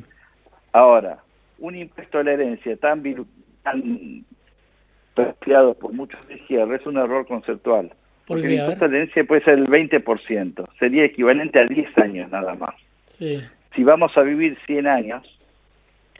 Ahora, 0.73 1.19
un 1.59 1.75
impuesto 1.75 2.19
a 2.19 2.23
la 2.23 2.33
herencia 2.33 2.75
tan, 2.77 3.03
tan 3.63 4.25
planteado 5.13 5.73
por 5.73 5.93
muchos 5.93 6.25
de 6.27 6.35
izquierda 6.35 6.75
es 6.75 6.85
un 6.85 6.97
error 6.97 7.27
conceptual. 7.27 7.91
Porque 8.25 8.47
el 8.47 8.53
impuesto 8.53 8.85
a 8.85 8.87
la 8.87 8.97
herencia 8.97 9.23
puede 9.25 9.43
ser 9.43 9.59
el 9.59 9.67
20%, 9.67 10.67
sería 10.79 11.05
equivalente 11.05 11.59
a 11.59 11.65
10 11.65 11.97
años 11.97 12.31
nada 12.31 12.55
más. 12.55 12.75
Sí. 13.05 13.41
Si 13.75 13.83
vamos 13.83 14.15
a 14.17 14.21
vivir 14.21 14.57
100 14.65 14.87
años, 14.87 15.39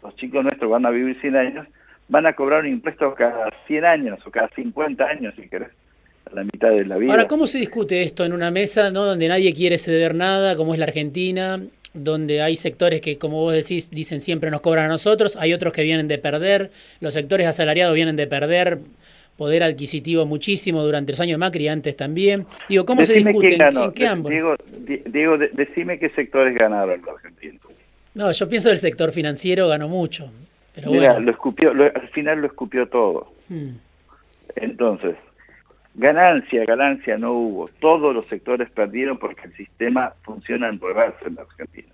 los 0.04 0.16
chicos 0.16 0.44
nuestros 0.44 0.70
van 0.70 0.86
a 0.86 0.90
vivir 0.90 1.20
100 1.22 1.36
años, 1.36 1.68
van 2.10 2.26
a 2.26 2.34
cobrar 2.34 2.62
un 2.62 2.68
impuesto 2.68 3.14
cada 3.16 3.50
100 3.68 3.86
años 3.86 4.20
o 4.26 4.32
cada 4.32 4.50
50 4.50 5.04
años, 5.06 5.34
si 5.36 5.48
querés, 5.48 5.70
a 6.30 6.36
la 6.36 6.44
mitad 6.44 6.70
de 6.70 6.86
la 6.86 6.98
vida. 6.98 7.12
Ahora, 7.12 7.28
¿cómo 7.28 7.48
se 7.48 7.60
discute 7.60 8.02
esto 8.02 8.26
en 8.26 8.34
una 8.34 8.52
mesa 8.52 8.92
¿no? 8.92 9.06
donde 9.06 9.28
nadie 9.28 9.54
quiere 9.54 9.78
ceder 9.78 10.14
nada, 10.14 10.56
como 10.56 10.74
es 10.74 10.80
la 10.80 10.86
Argentina, 10.86 11.62
donde 11.94 12.42
hay 12.42 12.56
sectores 12.56 13.02
que, 13.02 13.18
como 13.18 13.42
vos 13.42 13.54
decís, 13.54 13.92
dicen 13.92 14.22
siempre 14.22 14.50
nos 14.50 14.62
cobran 14.62 14.86
a 14.86 14.90
nosotros, 14.90 15.36
hay 15.36 15.54
otros 15.54 15.74
que 15.74 15.84
vienen 15.84 16.08
de 16.08 16.18
perder, 16.18 16.72
los 17.00 17.14
sectores 17.14 17.48
asalariados 17.48 17.96
vienen 17.96 18.16
de 18.16 18.28
perder 18.28 18.80
poder 19.38 19.64
adquisitivo 19.64 20.26
muchísimo 20.26 20.84
durante 20.84 21.14
los 21.14 21.20
años 21.20 21.34
de 21.36 21.38
Macri 21.40 21.64
y 21.64 21.68
antes 21.68 21.98
también. 21.98 22.46
Digo, 22.70 22.86
¿cómo 22.86 23.02
decime 23.02 23.22
se 23.22 23.28
discute? 23.28 23.56
Ganó. 23.56 23.86
¿En 23.86 23.92
qué 23.92 24.08
ámbito? 24.08 24.30
Diego, 24.30 24.56
Diego, 25.08 25.38
decime 25.54 25.98
qué 25.98 26.10
sectores 26.10 26.56
ganaron 26.56 27.02
los 27.02 27.16
argentinos. 27.16 27.62
No, 28.14 28.32
yo 28.32 28.48
pienso 28.48 28.70
que 28.70 28.74
el 28.74 28.78
sector 28.78 29.12
financiero 29.12 29.68
ganó 29.68 29.88
mucho. 29.88 30.32
Pero 30.76 30.92
bueno. 30.92 31.20
lo 31.20 31.32
escupió, 31.32 31.74
lo, 31.74 31.86
al 31.86 32.08
final 32.10 32.40
lo 32.40 32.48
escupió 32.48 32.88
todo. 32.88 33.32
Hmm. 33.50 33.72
Entonces, 34.56 35.16
ganancia, 36.02 36.66
ganancia 36.66 37.18
no 37.18 37.32
hubo. 37.34 37.68
Todos 37.80 38.14
los 38.14 38.26
sectores 38.28 38.70
perdieron 38.72 39.20
porque 39.20 39.44
el 39.46 39.54
sistema 39.54 40.14
funciona 40.24 40.68
en 40.68 40.80
reverso 40.80 41.28
en 41.28 41.36
la 41.36 41.44
Argentina. 41.44 41.94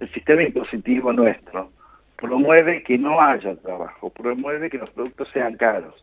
El 0.00 0.08
sistema 0.08 0.42
impositivo 0.42 1.12
nuestro 1.12 1.70
promueve 2.16 2.82
que 2.82 2.96
no 2.96 3.20
haya 3.20 3.54
trabajo, 3.56 4.08
promueve 4.10 4.70
que 4.70 4.78
los 4.78 4.88
productos 4.90 5.28
sean 5.32 5.56
caros, 5.56 5.94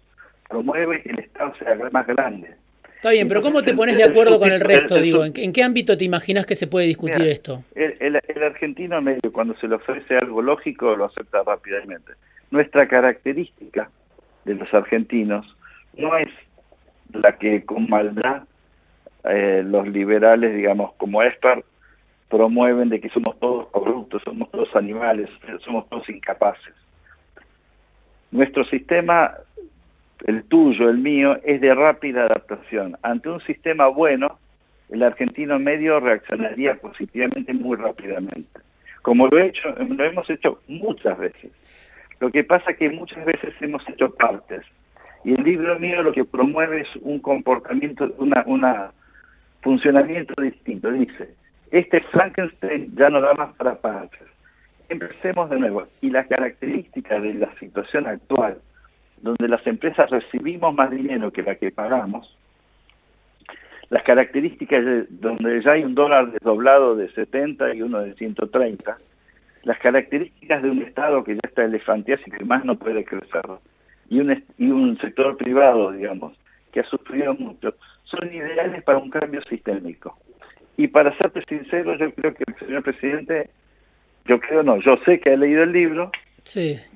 promueve 0.47 1.01
que 1.01 1.09
el 1.09 1.19
Estado 1.19 1.53
sea 1.55 1.75
más 1.91 2.05
grande. 2.05 2.51
Está 2.95 3.11
bien, 3.11 3.27
pero 3.27 3.41
¿cómo 3.41 3.63
te 3.63 3.73
pones 3.73 3.97
de 3.97 4.03
acuerdo 4.03 4.39
con 4.39 4.51
el 4.51 4.59
resto? 4.59 4.97
Digo, 4.97 5.25
¿en, 5.25 5.53
qué 5.53 5.63
ámbito 5.63 5.97
te 5.97 6.03
imaginas 6.03 6.45
que 6.45 6.55
se 6.55 6.67
puede 6.67 6.85
discutir 6.85 7.19
Mira, 7.19 7.31
esto? 7.31 7.63
El, 7.73 7.95
el, 7.99 8.19
el, 8.27 8.43
argentino 8.43 9.01
medio, 9.01 9.31
cuando 9.31 9.55
se 9.55 9.67
le 9.67 9.75
ofrece 9.75 10.17
algo 10.17 10.41
lógico, 10.41 10.95
lo 10.95 11.05
acepta 11.05 11.41
rápidamente. 11.43 12.11
Nuestra 12.51 12.87
característica 12.87 13.89
de 14.43 14.55
los 14.55 14.71
argentinos 14.73 15.55
no 15.95 16.17
es 16.17 16.29
la 17.13 17.37
que 17.37 17.65
con 17.65 17.89
maldad 17.89 18.43
eh, 19.25 19.63
los 19.65 19.87
liberales, 19.87 20.55
digamos, 20.55 20.93
como 20.93 21.21
Esper, 21.23 21.63
promueven 22.29 22.89
de 22.89 23.01
que 23.01 23.09
somos 23.09 23.39
todos 23.39 23.67
corruptos, 23.69 24.21
somos 24.23 24.49
todos 24.51 24.75
animales, 24.75 25.29
somos 25.65 25.87
todos 25.89 26.07
incapaces. 26.09 26.73
Nuestro 28.31 28.63
sistema 28.65 29.33
el 30.25 30.43
tuyo, 30.43 30.89
el 30.89 30.97
mío, 30.97 31.39
es 31.43 31.61
de 31.61 31.73
rápida 31.73 32.25
adaptación. 32.25 32.97
Ante 33.03 33.29
un 33.29 33.39
sistema 33.41 33.87
bueno, 33.87 34.37
el 34.89 35.03
argentino 35.03 35.59
medio 35.59 35.99
reaccionaría 35.99 36.75
positivamente 36.75 37.53
muy 37.53 37.77
rápidamente. 37.77 38.59
Como 39.01 39.27
lo, 39.27 39.37
he 39.37 39.47
hecho, 39.47 39.69
lo 39.69 40.03
hemos 40.03 40.29
hecho 40.29 40.61
muchas 40.67 41.17
veces. 41.17 41.51
Lo 42.19 42.31
que 42.31 42.43
pasa 42.43 42.71
es 42.71 42.77
que 42.77 42.89
muchas 42.89 43.23
veces 43.25 43.53
hemos 43.61 43.87
hecho 43.87 44.13
partes. 44.13 44.63
Y 45.23 45.33
el 45.33 45.43
libro 45.43 45.77
mío 45.79 46.01
lo 46.01 46.13
que 46.13 46.25
promueve 46.25 46.81
es 46.81 46.87
un 47.01 47.19
comportamiento, 47.19 48.13
una, 48.17 48.43
una 48.45 48.91
funcionamiento 49.61 50.33
distinto. 50.41 50.91
Dice, 50.91 51.35
este 51.71 52.01
Frankenstein 52.11 52.95
ya 52.95 53.09
no 53.09 53.21
da 53.21 53.33
más 53.33 53.53
para 53.55 53.75
partes. 53.75 54.21
Empecemos 54.87 55.49
de 55.49 55.59
nuevo. 55.59 55.87
Y 56.01 56.09
las 56.09 56.27
características 56.27 57.21
de 57.21 57.33
la 57.35 57.53
situación 57.59 58.07
actual, 58.07 58.59
donde 59.21 59.47
las 59.47 59.65
empresas 59.67 60.09
recibimos 60.09 60.73
más 60.73 60.89
dinero 60.89 61.31
que 61.31 61.43
la 61.43 61.55
que 61.55 61.71
pagamos, 61.71 62.35
las 63.89 64.03
características 64.03 64.85
de, 64.85 65.05
donde 65.09 65.61
ya 65.61 65.71
hay 65.71 65.83
un 65.83 65.95
dólar 65.95 66.31
desdoblado 66.31 66.95
de 66.95 67.09
70 67.11 67.73
y 67.73 67.81
uno 67.81 68.01
de 68.01 68.13
130, 68.13 68.97
las 69.63 69.79
características 69.79 70.63
de 70.63 70.69
un 70.69 70.81
Estado 70.83 71.23
que 71.23 71.35
ya 71.35 71.41
está 71.43 71.65
elefantiásico 71.65 72.37
y 72.39 72.45
más 72.45 72.63
no 72.65 72.77
puede 72.77 73.03
crecer, 73.03 73.43
y 74.09 74.19
un, 74.19 74.43
y 74.57 74.67
un 74.69 74.97
sector 74.99 75.37
privado, 75.37 75.91
digamos, 75.91 76.33
que 76.71 76.81
ha 76.81 76.85
sufrido 76.85 77.33
mucho, 77.35 77.73
son 78.03 78.33
ideales 78.33 78.83
para 78.83 78.97
un 78.97 79.09
cambio 79.09 79.41
sistémico. 79.43 80.17
Y 80.77 80.87
para 80.87 81.15
serte 81.17 81.43
sincero, 81.47 81.97
yo 81.97 82.11
creo 82.13 82.33
que 82.33 82.43
el 82.47 82.55
señor 82.59 82.83
presidente, 82.83 83.49
yo 84.25 84.39
creo 84.39 84.63
no, 84.63 84.79
yo 84.81 84.97
sé 85.05 85.19
que 85.19 85.31
ha 85.31 85.37
leído 85.37 85.63
el 85.63 85.71
libro, 85.71 86.11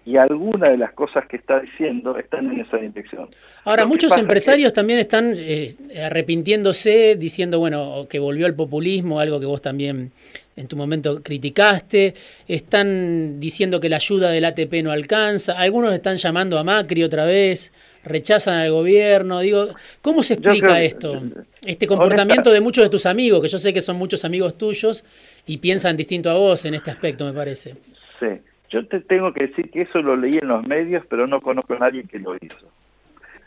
y 0.05 0.17
algunas 0.17 0.71
de 0.71 0.77
las 0.77 0.93
cosas 0.93 1.27
que 1.27 1.37
está 1.37 1.59
diciendo 1.59 2.17
están 2.17 2.51
en 2.51 2.61
esa 2.61 2.77
dirección. 2.77 3.29
Ahora, 3.63 3.85
muchos 3.85 4.17
empresarios 4.17 4.73
también 4.73 4.99
están 4.99 5.33
eh, 5.37 5.73
arrepintiéndose, 6.03 7.15
diciendo, 7.15 7.59
bueno, 7.59 8.07
que 8.09 8.19
volvió 8.19 8.45
al 8.45 8.55
populismo, 8.55 9.19
algo 9.19 9.39
que 9.39 9.45
vos 9.45 9.61
también 9.61 10.11
en 10.55 10.67
tu 10.67 10.75
momento 10.75 11.21
criticaste. 11.23 12.13
Están 12.47 13.39
diciendo 13.39 13.79
que 13.79 13.89
la 13.89 13.97
ayuda 13.97 14.29
del 14.29 14.45
ATP 14.45 14.83
no 14.83 14.91
alcanza. 14.91 15.57
Algunos 15.57 15.93
están 15.93 16.17
llamando 16.17 16.57
a 16.57 16.63
Macri 16.63 17.03
otra 17.03 17.25
vez, 17.25 17.73
rechazan 18.03 18.59
al 18.59 18.71
gobierno. 18.71 19.39
Digo, 19.39 19.69
¿cómo 20.01 20.23
se 20.23 20.35
explica 20.35 20.81
esto? 20.81 21.21
Este 21.65 21.87
comportamiento 21.87 22.51
de 22.51 22.61
muchos 22.61 22.83
de 22.83 22.89
tus 22.89 23.05
amigos, 23.05 23.41
que 23.41 23.47
yo 23.47 23.57
sé 23.57 23.73
que 23.73 23.81
son 23.81 23.97
muchos 23.97 24.25
amigos 24.25 24.57
tuyos 24.57 25.03
y 25.45 25.57
piensan 25.57 25.97
distinto 25.97 26.29
a 26.29 26.35
vos 26.35 26.65
en 26.65 26.73
este 26.75 26.91
aspecto, 26.91 27.25
me 27.25 27.33
parece. 27.33 27.75
Sí. 28.19 28.27
Yo 28.69 28.87
te 28.87 29.01
tengo 29.01 29.31
que 29.33 29.47
decir 29.47 29.69
que 29.69 29.83
eso 29.83 30.01
lo 30.01 30.15
leí 30.15 30.39
en 30.41 30.47
los 30.47 30.65
medios, 30.65 31.05
pero 31.07 31.27
no 31.27 31.41
conozco 31.41 31.75
a 31.75 31.79
nadie 31.79 32.05
que 32.05 32.17
lo 32.17 32.35
hizo. 32.35 32.67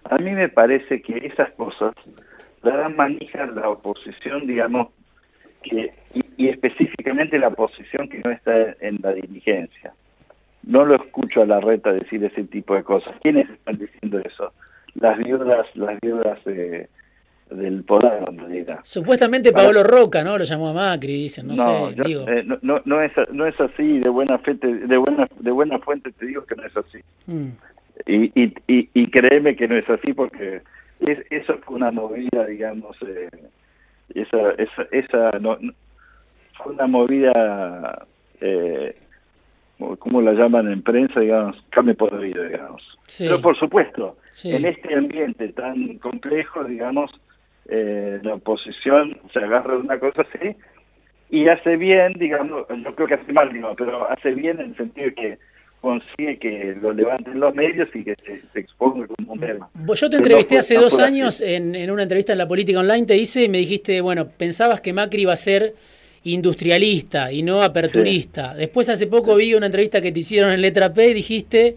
A 0.05 0.19
mí 0.19 0.31
me 0.31 0.49
parece 0.49 1.03
que 1.03 1.17
esas 1.27 1.51
cosas 1.55 1.95
la 2.63 2.77
dan 2.77 2.95
manija 2.95 3.43
a 3.43 3.47
la 3.47 3.69
oposición, 3.69 4.47
digamos, 4.47 4.89
que, 5.69 5.93
y, 6.37 6.49
específicamente 6.49 7.39
la 7.39 7.49
oposición 7.49 8.09
que 8.09 8.21
no 8.25 8.31
está 8.31 8.75
en 8.81 8.99
la 9.03 9.13
dirigencia. 9.13 9.93
No 10.63 10.85
lo 10.85 10.97
escucho 10.97 11.43
a 11.43 11.47
la 11.47 11.61
reta 11.61 11.93
decir 11.93 12.25
ese 12.25 12.45
tipo 12.45 12.75
de 12.75 12.83
cosas. 12.83 13.15
¿Quiénes 13.23 13.49
están 13.49 13.79
diciendo 13.79 14.19
eso? 14.19 14.53
Las 14.95 15.17
viudas, 15.19 15.67
las 15.75 16.01
viudas 16.01 16.39
eh, 16.47 16.89
del 17.51 17.85
poder 17.85 18.25
Supuestamente 18.83 19.53
Pablo 19.53 19.85
Roca, 19.85 20.25
¿no? 20.25 20.37
Lo 20.37 20.45
llamó 20.45 20.69
a 20.69 20.73
Macri, 20.73 21.15
dicen, 21.23 21.47
no, 21.47 21.57
sé, 21.57 22.03
digo. 22.05 22.29
Eh, 22.29 22.45
no, 22.63 22.81
no, 22.85 23.03
es, 23.03 23.13
no 23.31 23.47
es 23.47 23.59
así, 23.61 23.99
de 24.01 24.09
buena, 24.09 24.39
fuente, 24.39 24.67
de, 24.67 24.97
buena, 24.97 25.29
de 25.39 25.51
buena 25.51 25.79
fuente 25.79 26.11
te 26.13 26.27
digo 26.27 26.45
que 26.45 26.57
no 26.57 26.65
es 26.65 26.77
así. 26.77 26.99
Mm. 27.27 27.49
Y, 28.07 28.43
y, 28.43 28.55
y, 28.67 28.89
y, 28.93 29.11
créeme 29.11 29.57
que 29.57 29.69
no 29.69 29.77
es 29.77 29.89
así 29.89 30.13
porque 30.13 30.61
es, 31.01 31.19
eso 31.31 31.57
fue 31.65 31.77
una 31.77 31.91
movida, 31.91 32.47
digamos, 32.47 32.97
eh, 33.07 33.29
esa, 34.23 34.51
esa, 34.53 34.83
esa 34.91 35.39
no, 35.39 35.59
fue 36.57 36.73
una 36.73 36.87
movida, 36.87 38.07
eh, 38.41 38.97
¿cómo 39.99 40.23
la 40.23 40.33
llaman 40.33 40.71
en 40.71 40.83
prensa? 40.83 41.21
Digamos, 41.21 41.57
cambio 41.71 41.95
por 41.95 42.19
vida, 42.19 42.45
digamos. 42.45 42.83
Pero 43.19 43.41
por 43.41 43.59
supuesto, 43.59 44.17
en 44.45 44.65
este 44.65 44.95
ambiente 44.95 45.49
tan 45.51 45.99
complejo, 45.99 46.65
digamos, 46.65 47.11
eh, 47.69 48.21
la 48.23 48.35
oposición 48.35 49.19
se 49.33 49.39
agarra 49.41 49.75
de 49.75 49.81
una 49.81 49.99
cosa 49.99 50.23
así 50.23 50.57
y 51.31 51.49
hace 51.49 51.77
bien, 51.77 52.13
digamos, 52.15 52.67
no 52.71 52.95
creo 52.95 53.09
que 53.09 53.15
hace 53.15 53.33
mal, 53.33 53.53
digo, 53.53 53.75
pero 53.77 54.09
hace 54.11 54.33
bien 54.33 54.61
en 54.61 54.71
el 54.71 54.77
sentido 54.77 55.07
de 55.07 55.15
que 55.15 55.39
consigue 55.81 56.39
que 56.39 56.77
lo 56.81 56.93
levanten 56.93 57.39
los 57.39 57.55
medios 57.55 57.89
y 57.95 58.05
que 58.05 58.17
se, 58.53 58.61
exponga 58.61 59.07
como 59.07 59.35
un 59.35 59.41
tema. 59.41 59.69
Yo 59.95 60.11
te 60.11 60.17
entrevisté 60.17 60.59
hace 60.59 60.75
dos 60.77 60.99
años 60.99 61.41
en, 61.41 61.75
en, 61.75 61.91
una 61.91 62.03
entrevista 62.03 62.33
en 62.33 62.39
la 62.39 62.49
política 62.49 62.81
online, 62.81 63.07
te 63.07 63.17
hice 63.17 63.45
y 63.45 63.49
me 63.49 63.59
dijiste, 63.59 64.01
bueno, 64.01 64.29
pensabas 64.29 64.81
que 64.81 64.93
Macri 64.93 65.23
iba 65.23 65.33
a 65.33 65.37
ser 65.37 65.75
industrialista 66.27 67.31
y 67.31 67.43
no 67.43 67.63
aperturista. 67.63 68.55
Después 68.55 68.89
hace 68.89 69.07
poco 69.07 69.37
vi 69.37 69.55
una 69.55 69.67
entrevista 69.67 70.01
que 70.01 70.11
te 70.11 70.21
hicieron 70.21 70.51
en 70.51 70.61
Letra 70.61 70.93
P 70.93 71.11
y 71.11 71.15
dijiste, 71.15 71.77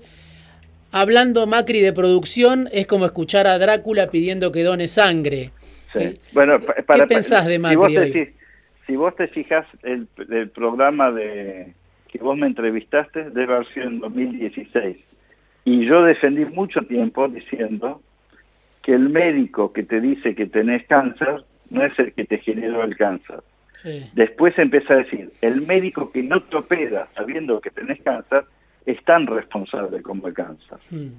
hablando 0.92 1.46
Macri 1.46 1.82
de 1.82 1.94
producción, 1.94 2.68
es 2.72 2.88
como 2.88 3.06
escuchar 3.06 3.48
a 3.48 3.60
Drácula 3.60 4.10
pidiendo 4.10 4.52
que 4.52 4.64
done 4.64 4.88
sangre. 4.88 5.52
Bueno, 6.34 6.60
para, 6.60 7.06
¿Qué 7.06 7.08
pensás 7.08 7.46
de 7.46 7.60
Macri 7.60 7.78
si 7.78 7.98
vos 7.98 8.12
te, 8.12 8.34
si 8.88 8.96
vos 8.96 9.16
te 9.16 9.28
fijas 9.28 9.66
el, 9.84 10.08
el, 10.30 10.50
programa 10.50 11.12
de 11.12 11.74
que 12.12 12.19
vos 12.19 12.38
me 12.38 12.48
entrevistaste 12.48 13.30
debe 13.30 13.56
haber 13.56 13.67
sido 13.74 13.88
en 13.88 14.00
2016 14.00 14.98
y 15.65 15.86
yo 15.86 16.04
defendí 16.04 16.45
mucho 16.45 16.82
tiempo 16.82 17.28
diciendo 17.28 18.02
que 18.82 18.93
el 18.93 19.10
médico 19.10 19.72
que 19.72 19.84
te 19.84 20.02
dice 20.02 20.36
que 20.36 20.48
tenés 20.48 20.86
cáncer 20.88 21.43
no 21.69 21.84
es 21.84 21.98
el 22.00 22.13
que 22.13 22.26
te 22.26 22.39
generó 22.39 22.84
el 22.84 22.98
cáncer. 22.98 23.41
Después 24.13 24.58
empieza 24.58 24.93
a 24.93 24.98
decir, 24.98 25.32
el 25.41 25.62
médico 25.62 26.12
que 26.12 26.22
no 26.22 26.41
te 26.41 26.58
opera 26.58 27.08
sabiendo 27.15 27.62
que 27.62 27.69
tenés 27.69 28.02
cáncer 28.02 28.43
es 28.86 29.02
tan 29.06 29.26
responsable 29.28 30.02
como 30.02 30.28
el 30.28 30.34
cáncer. 30.34 30.80
Hmm. 30.89 31.13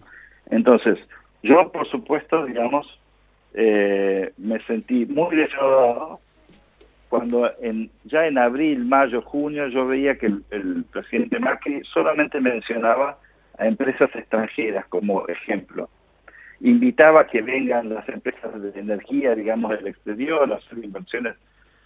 Entonces, 0.50 0.98
yo 1.42 1.70
por 1.72 1.88
supuesto, 1.88 2.44
digamos, 2.44 2.86
eh, 3.54 4.32
me 4.36 4.60
sentí 4.64 5.06
muy 5.06 5.36
defraudado 5.36 6.20
cuando 7.10 7.50
en, 7.60 7.90
ya 8.04 8.24
en 8.28 8.38
abril, 8.38 8.84
mayo, 8.84 9.20
junio 9.20 9.66
yo 9.66 9.84
veía 9.84 10.16
que 10.16 10.26
el, 10.26 10.84
presidente 10.92 11.40
Macri 11.40 11.82
solamente 11.92 12.40
mencionaba 12.40 13.18
a 13.58 13.66
empresas 13.66 14.08
extranjeras 14.14 14.86
como 14.86 15.26
ejemplo. 15.26 15.90
Invitaba 16.60 17.22
a 17.22 17.26
que 17.26 17.42
vengan 17.42 17.92
las 17.92 18.08
empresas 18.08 18.62
de 18.62 18.78
energía, 18.78 19.34
digamos, 19.34 19.72
del 19.72 19.88
exterior, 19.88 20.52
a 20.52 20.56
hacer 20.56 20.78
inversiones 20.84 21.34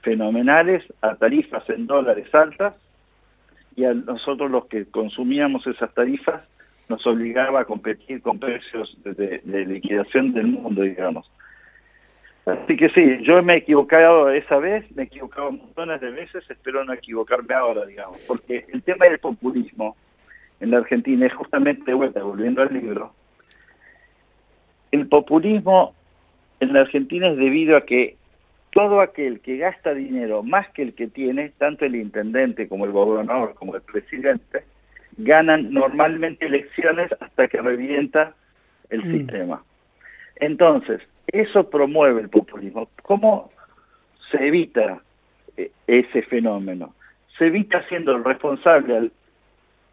fenomenales 0.02 0.84
a 1.00 1.14
tarifas 1.14 1.68
en 1.70 1.86
dólares 1.86 2.32
altas 2.34 2.74
y 3.76 3.86
a 3.86 3.94
nosotros 3.94 4.50
los 4.50 4.66
que 4.66 4.84
consumíamos 4.90 5.66
esas 5.66 5.92
tarifas 5.94 6.42
nos 6.90 7.04
obligaba 7.06 7.60
a 7.60 7.64
competir 7.64 8.20
con 8.20 8.38
precios 8.38 8.94
de 9.04 9.64
liquidación 9.64 10.34
del 10.34 10.48
mundo, 10.48 10.82
digamos. 10.82 11.30
Así 12.46 12.76
que 12.76 12.90
sí, 12.90 13.22
yo 13.22 13.42
me 13.42 13.54
he 13.54 13.56
equivocado 13.58 14.28
esa 14.30 14.58
vez, 14.58 14.84
me 14.94 15.04
he 15.04 15.06
equivocado 15.06 15.52
montones 15.52 16.00
de 16.00 16.10
veces, 16.10 16.44
espero 16.50 16.84
no 16.84 16.92
equivocarme 16.92 17.54
ahora, 17.54 17.86
digamos, 17.86 18.20
porque 18.26 18.66
el 18.68 18.82
tema 18.82 19.06
del 19.06 19.18
populismo 19.18 19.96
en 20.60 20.70
la 20.70 20.78
Argentina 20.78 21.26
es 21.26 21.32
justamente, 21.32 21.94
vuelta, 21.94 22.22
volviendo 22.22 22.60
al 22.60 22.72
libro, 22.72 23.14
el 24.92 25.08
populismo 25.08 25.94
en 26.60 26.74
la 26.74 26.80
Argentina 26.82 27.28
es 27.28 27.36
debido 27.38 27.76
a 27.76 27.86
que 27.86 28.16
todo 28.70 29.00
aquel 29.00 29.40
que 29.40 29.56
gasta 29.56 29.94
dinero 29.94 30.42
más 30.42 30.68
que 30.70 30.82
el 30.82 30.94
que 30.94 31.06
tiene, 31.06 31.52
tanto 31.56 31.86
el 31.86 31.96
intendente 31.96 32.68
como 32.68 32.84
el 32.84 32.92
gobernador 32.92 33.54
como 33.54 33.74
el 33.74 33.82
presidente, 33.82 34.64
ganan 35.16 35.72
normalmente 35.72 36.46
elecciones 36.46 37.10
hasta 37.20 37.48
que 37.48 37.62
revienta 37.62 38.34
el 38.90 39.04
mm. 39.04 39.12
sistema. 39.12 39.64
Entonces, 40.36 41.00
eso 41.28 41.68
promueve 41.70 42.20
el 42.22 42.28
populismo. 42.28 42.88
¿Cómo 43.02 43.50
se 44.30 44.46
evita 44.46 45.02
eh, 45.56 45.70
ese 45.86 46.22
fenómeno? 46.22 46.94
Se 47.38 47.46
evita 47.46 47.86
siendo 47.88 48.12
el 48.12 48.24
responsable 48.24 48.96
al 48.96 49.12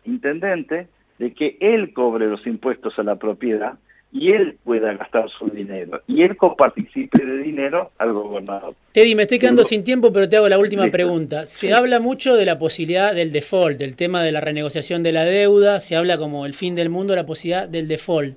intendente 0.05 0.87
de 1.19 1.33
que 1.33 1.57
él 1.59 1.93
cobre 1.93 2.27
los 2.27 2.45
impuestos 2.47 2.97
a 2.97 3.03
la 3.03 3.15
propiedad 3.15 3.77
y 4.13 4.31
él 4.31 4.57
pueda 4.63 4.93
gastar 4.93 5.29
su 5.29 5.49
dinero 5.49 6.01
y 6.05 6.23
él 6.23 6.35
coparticipe 6.35 7.23
de 7.23 7.37
dinero 7.37 7.91
al 7.97 8.11
gobernador. 8.13 8.75
Teddy, 8.91 9.15
me 9.15 9.23
estoy 9.23 9.39
quedando 9.39 9.63
sin 9.63 9.83
tiempo, 9.83 10.11
pero 10.11 10.27
te 10.27 10.35
hago 10.35 10.49
la 10.49 10.57
última 10.57 10.87
pregunta. 10.89 11.45
Se 11.45 11.73
habla 11.73 11.99
mucho 11.99 12.35
de 12.35 12.45
la 12.45 12.59
posibilidad 12.59 13.15
del 13.15 13.31
default, 13.31 13.77
del 13.77 13.95
tema 13.95 14.21
de 14.23 14.31
la 14.31 14.41
renegociación 14.41 15.01
de 15.03 15.13
la 15.13 15.23
deuda, 15.23 15.79
se 15.79 15.95
habla 15.95 16.17
como 16.17 16.45
el 16.45 16.53
fin 16.53 16.75
del 16.75 16.89
mundo, 16.89 17.15
la 17.15 17.25
posibilidad 17.25 17.69
del 17.69 17.87
default. 17.87 18.35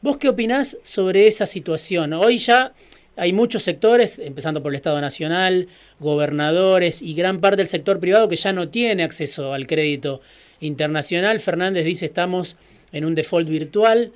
¿Vos 0.00 0.16
qué 0.16 0.28
opinás 0.28 0.78
sobre 0.84 1.26
esa 1.26 1.44
situación? 1.44 2.12
Hoy 2.12 2.38
ya 2.38 2.72
hay 3.16 3.32
muchos 3.32 3.64
sectores, 3.64 4.20
empezando 4.20 4.62
por 4.62 4.70
el 4.70 4.76
Estado 4.76 5.00
Nacional, 5.00 5.66
gobernadores 5.98 7.02
y 7.02 7.14
gran 7.14 7.40
parte 7.40 7.56
del 7.56 7.66
sector 7.66 7.98
privado 7.98 8.28
que 8.28 8.36
ya 8.36 8.52
no 8.52 8.68
tiene 8.68 9.02
acceso 9.02 9.52
al 9.52 9.66
crédito 9.66 10.20
internacional. 10.60 11.40
Fernández 11.40 11.84
dice 11.84 12.06
estamos 12.06 12.54
en 12.92 13.04
un 13.06 13.16
default 13.16 13.48
virtual. 13.48 14.12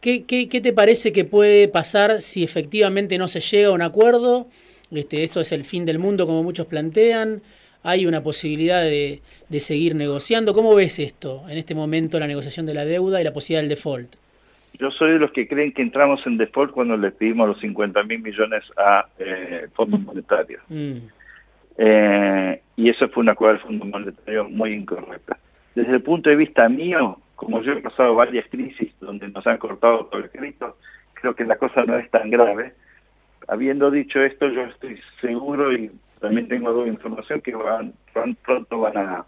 ¿qué, 0.00 0.48
te 0.48 0.72
parece 0.72 1.12
que 1.12 1.26
puede 1.26 1.68
pasar 1.68 2.22
si 2.22 2.42
efectivamente 2.42 3.18
no 3.18 3.28
se 3.28 3.40
llega 3.40 3.68
a 3.68 3.72
un 3.72 3.82
acuerdo? 3.82 4.46
Este, 4.90 5.22
eso 5.22 5.42
es 5.42 5.52
el 5.52 5.66
fin 5.66 5.84
del 5.84 5.98
mundo, 5.98 6.26
como 6.26 6.42
muchos 6.44 6.66
plantean. 6.66 7.42
Hay 7.82 8.06
una 8.06 8.22
posibilidad 8.22 8.82
de 8.82 9.20
seguir 9.58 9.96
negociando. 9.96 10.54
¿Cómo 10.54 10.74
ves 10.74 10.98
esto 10.98 11.44
en 11.50 11.58
este 11.58 11.74
momento, 11.74 12.18
la 12.18 12.26
negociación 12.26 12.64
de 12.64 12.72
la 12.72 12.86
deuda 12.86 13.20
y 13.20 13.24
la 13.24 13.34
posibilidad 13.34 13.60
del 13.60 13.68
default? 13.68 14.16
Yo 14.78 14.90
soy 14.90 15.12
de 15.12 15.18
los 15.18 15.32
que 15.32 15.48
creen 15.48 15.72
que 15.72 15.82
entramos 15.82 16.26
en 16.26 16.36
default 16.36 16.72
cuando 16.72 16.96
le 16.96 17.10
pedimos 17.10 17.48
los 17.48 17.60
50 17.60 18.02
mil 18.04 18.20
millones 18.20 18.64
a 18.76 19.06
eh, 19.18 19.68
fondos 19.74 20.00
monetarios. 20.00 20.62
Mm. 20.68 20.98
Eh, 21.78 22.62
y 22.76 22.88
eso 22.88 23.08
fue 23.08 23.22
una 23.22 23.34
cosa 23.34 23.52
del 23.52 23.60
Fondo 23.60 23.84
Monetario 23.84 24.48
muy 24.48 24.72
incorrecta. 24.72 25.38
Desde 25.74 25.92
el 25.92 26.02
punto 26.02 26.30
de 26.30 26.36
vista 26.36 26.68
mío, 26.68 27.18
como 27.34 27.62
yo 27.62 27.72
he 27.72 27.82
pasado 27.82 28.14
varias 28.14 28.46
crisis 28.48 28.92
donde 29.00 29.28
nos 29.28 29.46
han 29.46 29.58
cortado 29.58 30.06
todo 30.06 30.22
el 30.22 30.30
crédito, 30.30 30.76
creo 31.14 31.34
que 31.34 31.44
la 31.44 31.56
cosa 31.56 31.84
no 31.84 31.98
es 31.98 32.10
tan 32.10 32.30
grave. 32.30 32.72
Habiendo 33.48 33.90
dicho 33.90 34.20
esto, 34.22 34.48
yo 34.48 34.62
estoy 34.62 34.98
seguro 35.20 35.72
y 35.72 35.90
también 36.20 36.48
tengo 36.48 36.68
algo 36.68 36.86
información 36.86 37.40
que 37.40 37.54
van, 37.54 37.94
pronto 38.42 38.80
van 38.80 38.96
a, 38.96 39.26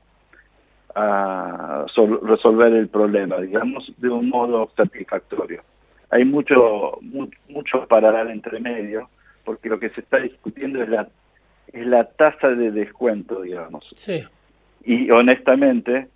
a 1.01 1.87
resolver 2.23 2.73
el 2.73 2.89
problema, 2.89 3.37
digamos, 3.39 3.93
de 3.99 4.09
un 4.09 4.29
modo 4.29 4.71
satisfactorio. 4.77 5.63
Hay 6.11 6.25
mucho, 6.25 6.99
mucho 7.49 7.87
dar 7.89 8.31
entre 8.31 8.59
medio, 8.59 9.09
porque 9.45 9.69
lo 9.69 9.79
que 9.79 9.91
se 9.91 10.01
está 10.01 10.19
discutiendo 10.19 10.83
es 10.83 10.89
la 10.89 11.09
es 11.73 11.87
la 11.87 12.05
tasa 12.05 12.49
de 12.49 12.71
descuento, 12.71 13.43
digamos. 13.43 13.87
Sí. 13.95 14.25
Y 14.85 15.11
honestamente, 15.11 16.09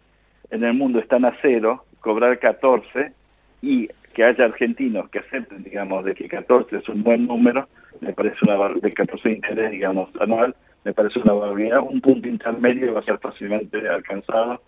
en 0.50 0.64
el 0.64 0.74
mundo 0.74 0.98
están 0.98 1.24
a 1.24 1.36
cero, 1.42 1.84
cobrar 2.00 2.38
14 2.38 3.12
y 3.60 3.88
que 4.14 4.24
haya 4.24 4.46
argentinos 4.46 5.08
que 5.10 5.20
acepten, 5.20 5.62
digamos, 5.62 6.04
de 6.04 6.14
que 6.14 6.28
14 6.28 6.76
es 6.76 6.88
un 6.88 7.02
buen 7.02 7.26
número, 7.26 7.68
me 8.00 8.12
parece 8.12 8.36
una 8.42 8.68
de 8.68 8.92
14 8.92 9.30
interés, 9.30 9.70
digamos, 9.70 10.08
anual, 10.20 10.54
me 10.84 10.92
parece 10.92 11.18
una 11.20 11.34
barbaridad. 11.34 11.80
Un 11.80 12.00
punto 12.00 12.28
intermedio 12.28 12.94
va 12.94 13.00
a 13.00 13.04
ser 13.04 13.18
fácilmente 13.18 13.86
alcanzado 13.88 14.62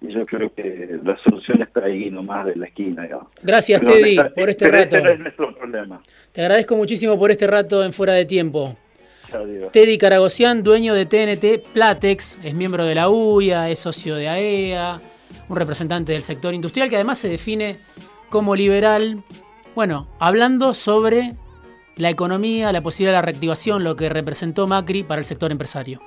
y 0.00 0.12
yo 0.12 0.24
creo 0.26 0.52
que 0.54 0.98
la 1.04 1.16
solución 1.22 1.62
está 1.62 1.84
ahí 1.84 2.10
nomás 2.10 2.46
de 2.46 2.56
la 2.56 2.66
esquina. 2.66 3.02
Digamos. 3.02 3.28
Gracias, 3.42 3.80
Teddy, 3.82 4.16
por 4.34 4.48
este 4.50 4.68
rato. 4.68 4.96
Este 4.96 5.02
no 5.02 5.10
es 5.10 5.20
nuestro 5.20 5.54
problema. 5.54 6.00
Te 6.32 6.40
agradezco 6.40 6.76
muchísimo 6.76 7.18
por 7.18 7.30
este 7.30 7.46
rato 7.46 7.84
en 7.84 7.92
Fuera 7.92 8.14
de 8.14 8.24
Tiempo. 8.24 8.76
Teddy 9.72 9.96
Caragosian, 9.98 10.62
dueño 10.62 10.94
de 10.94 11.06
TNT 11.06 11.72
Platex, 11.72 12.44
es 12.44 12.54
miembro 12.54 12.84
de 12.84 12.96
la 12.96 13.08
UIA, 13.08 13.70
es 13.70 13.78
socio 13.78 14.16
de 14.16 14.28
AEA, 14.28 14.96
e 14.96 15.42
un 15.48 15.56
representante 15.56 16.12
del 16.12 16.24
sector 16.24 16.52
industrial 16.52 16.88
que 16.88 16.96
además 16.96 17.18
se 17.18 17.28
define 17.28 17.76
como 18.28 18.56
liberal. 18.56 19.22
Bueno, 19.76 20.08
hablando 20.18 20.74
sobre 20.74 21.34
la 21.96 22.10
economía, 22.10 22.72
la 22.72 22.82
posibilidad 22.82 23.12
de 23.12 23.18
la 23.18 23.22
reactivación, 23.22 23.84
lo 23.84 23.94
que 23.94 24.08
representó 24.08 24.66
Macri 24.66 25.04
para 25.04 25.20
el 25.20 25.24
sector 25.24 25.52
empresario. 25.52 26.00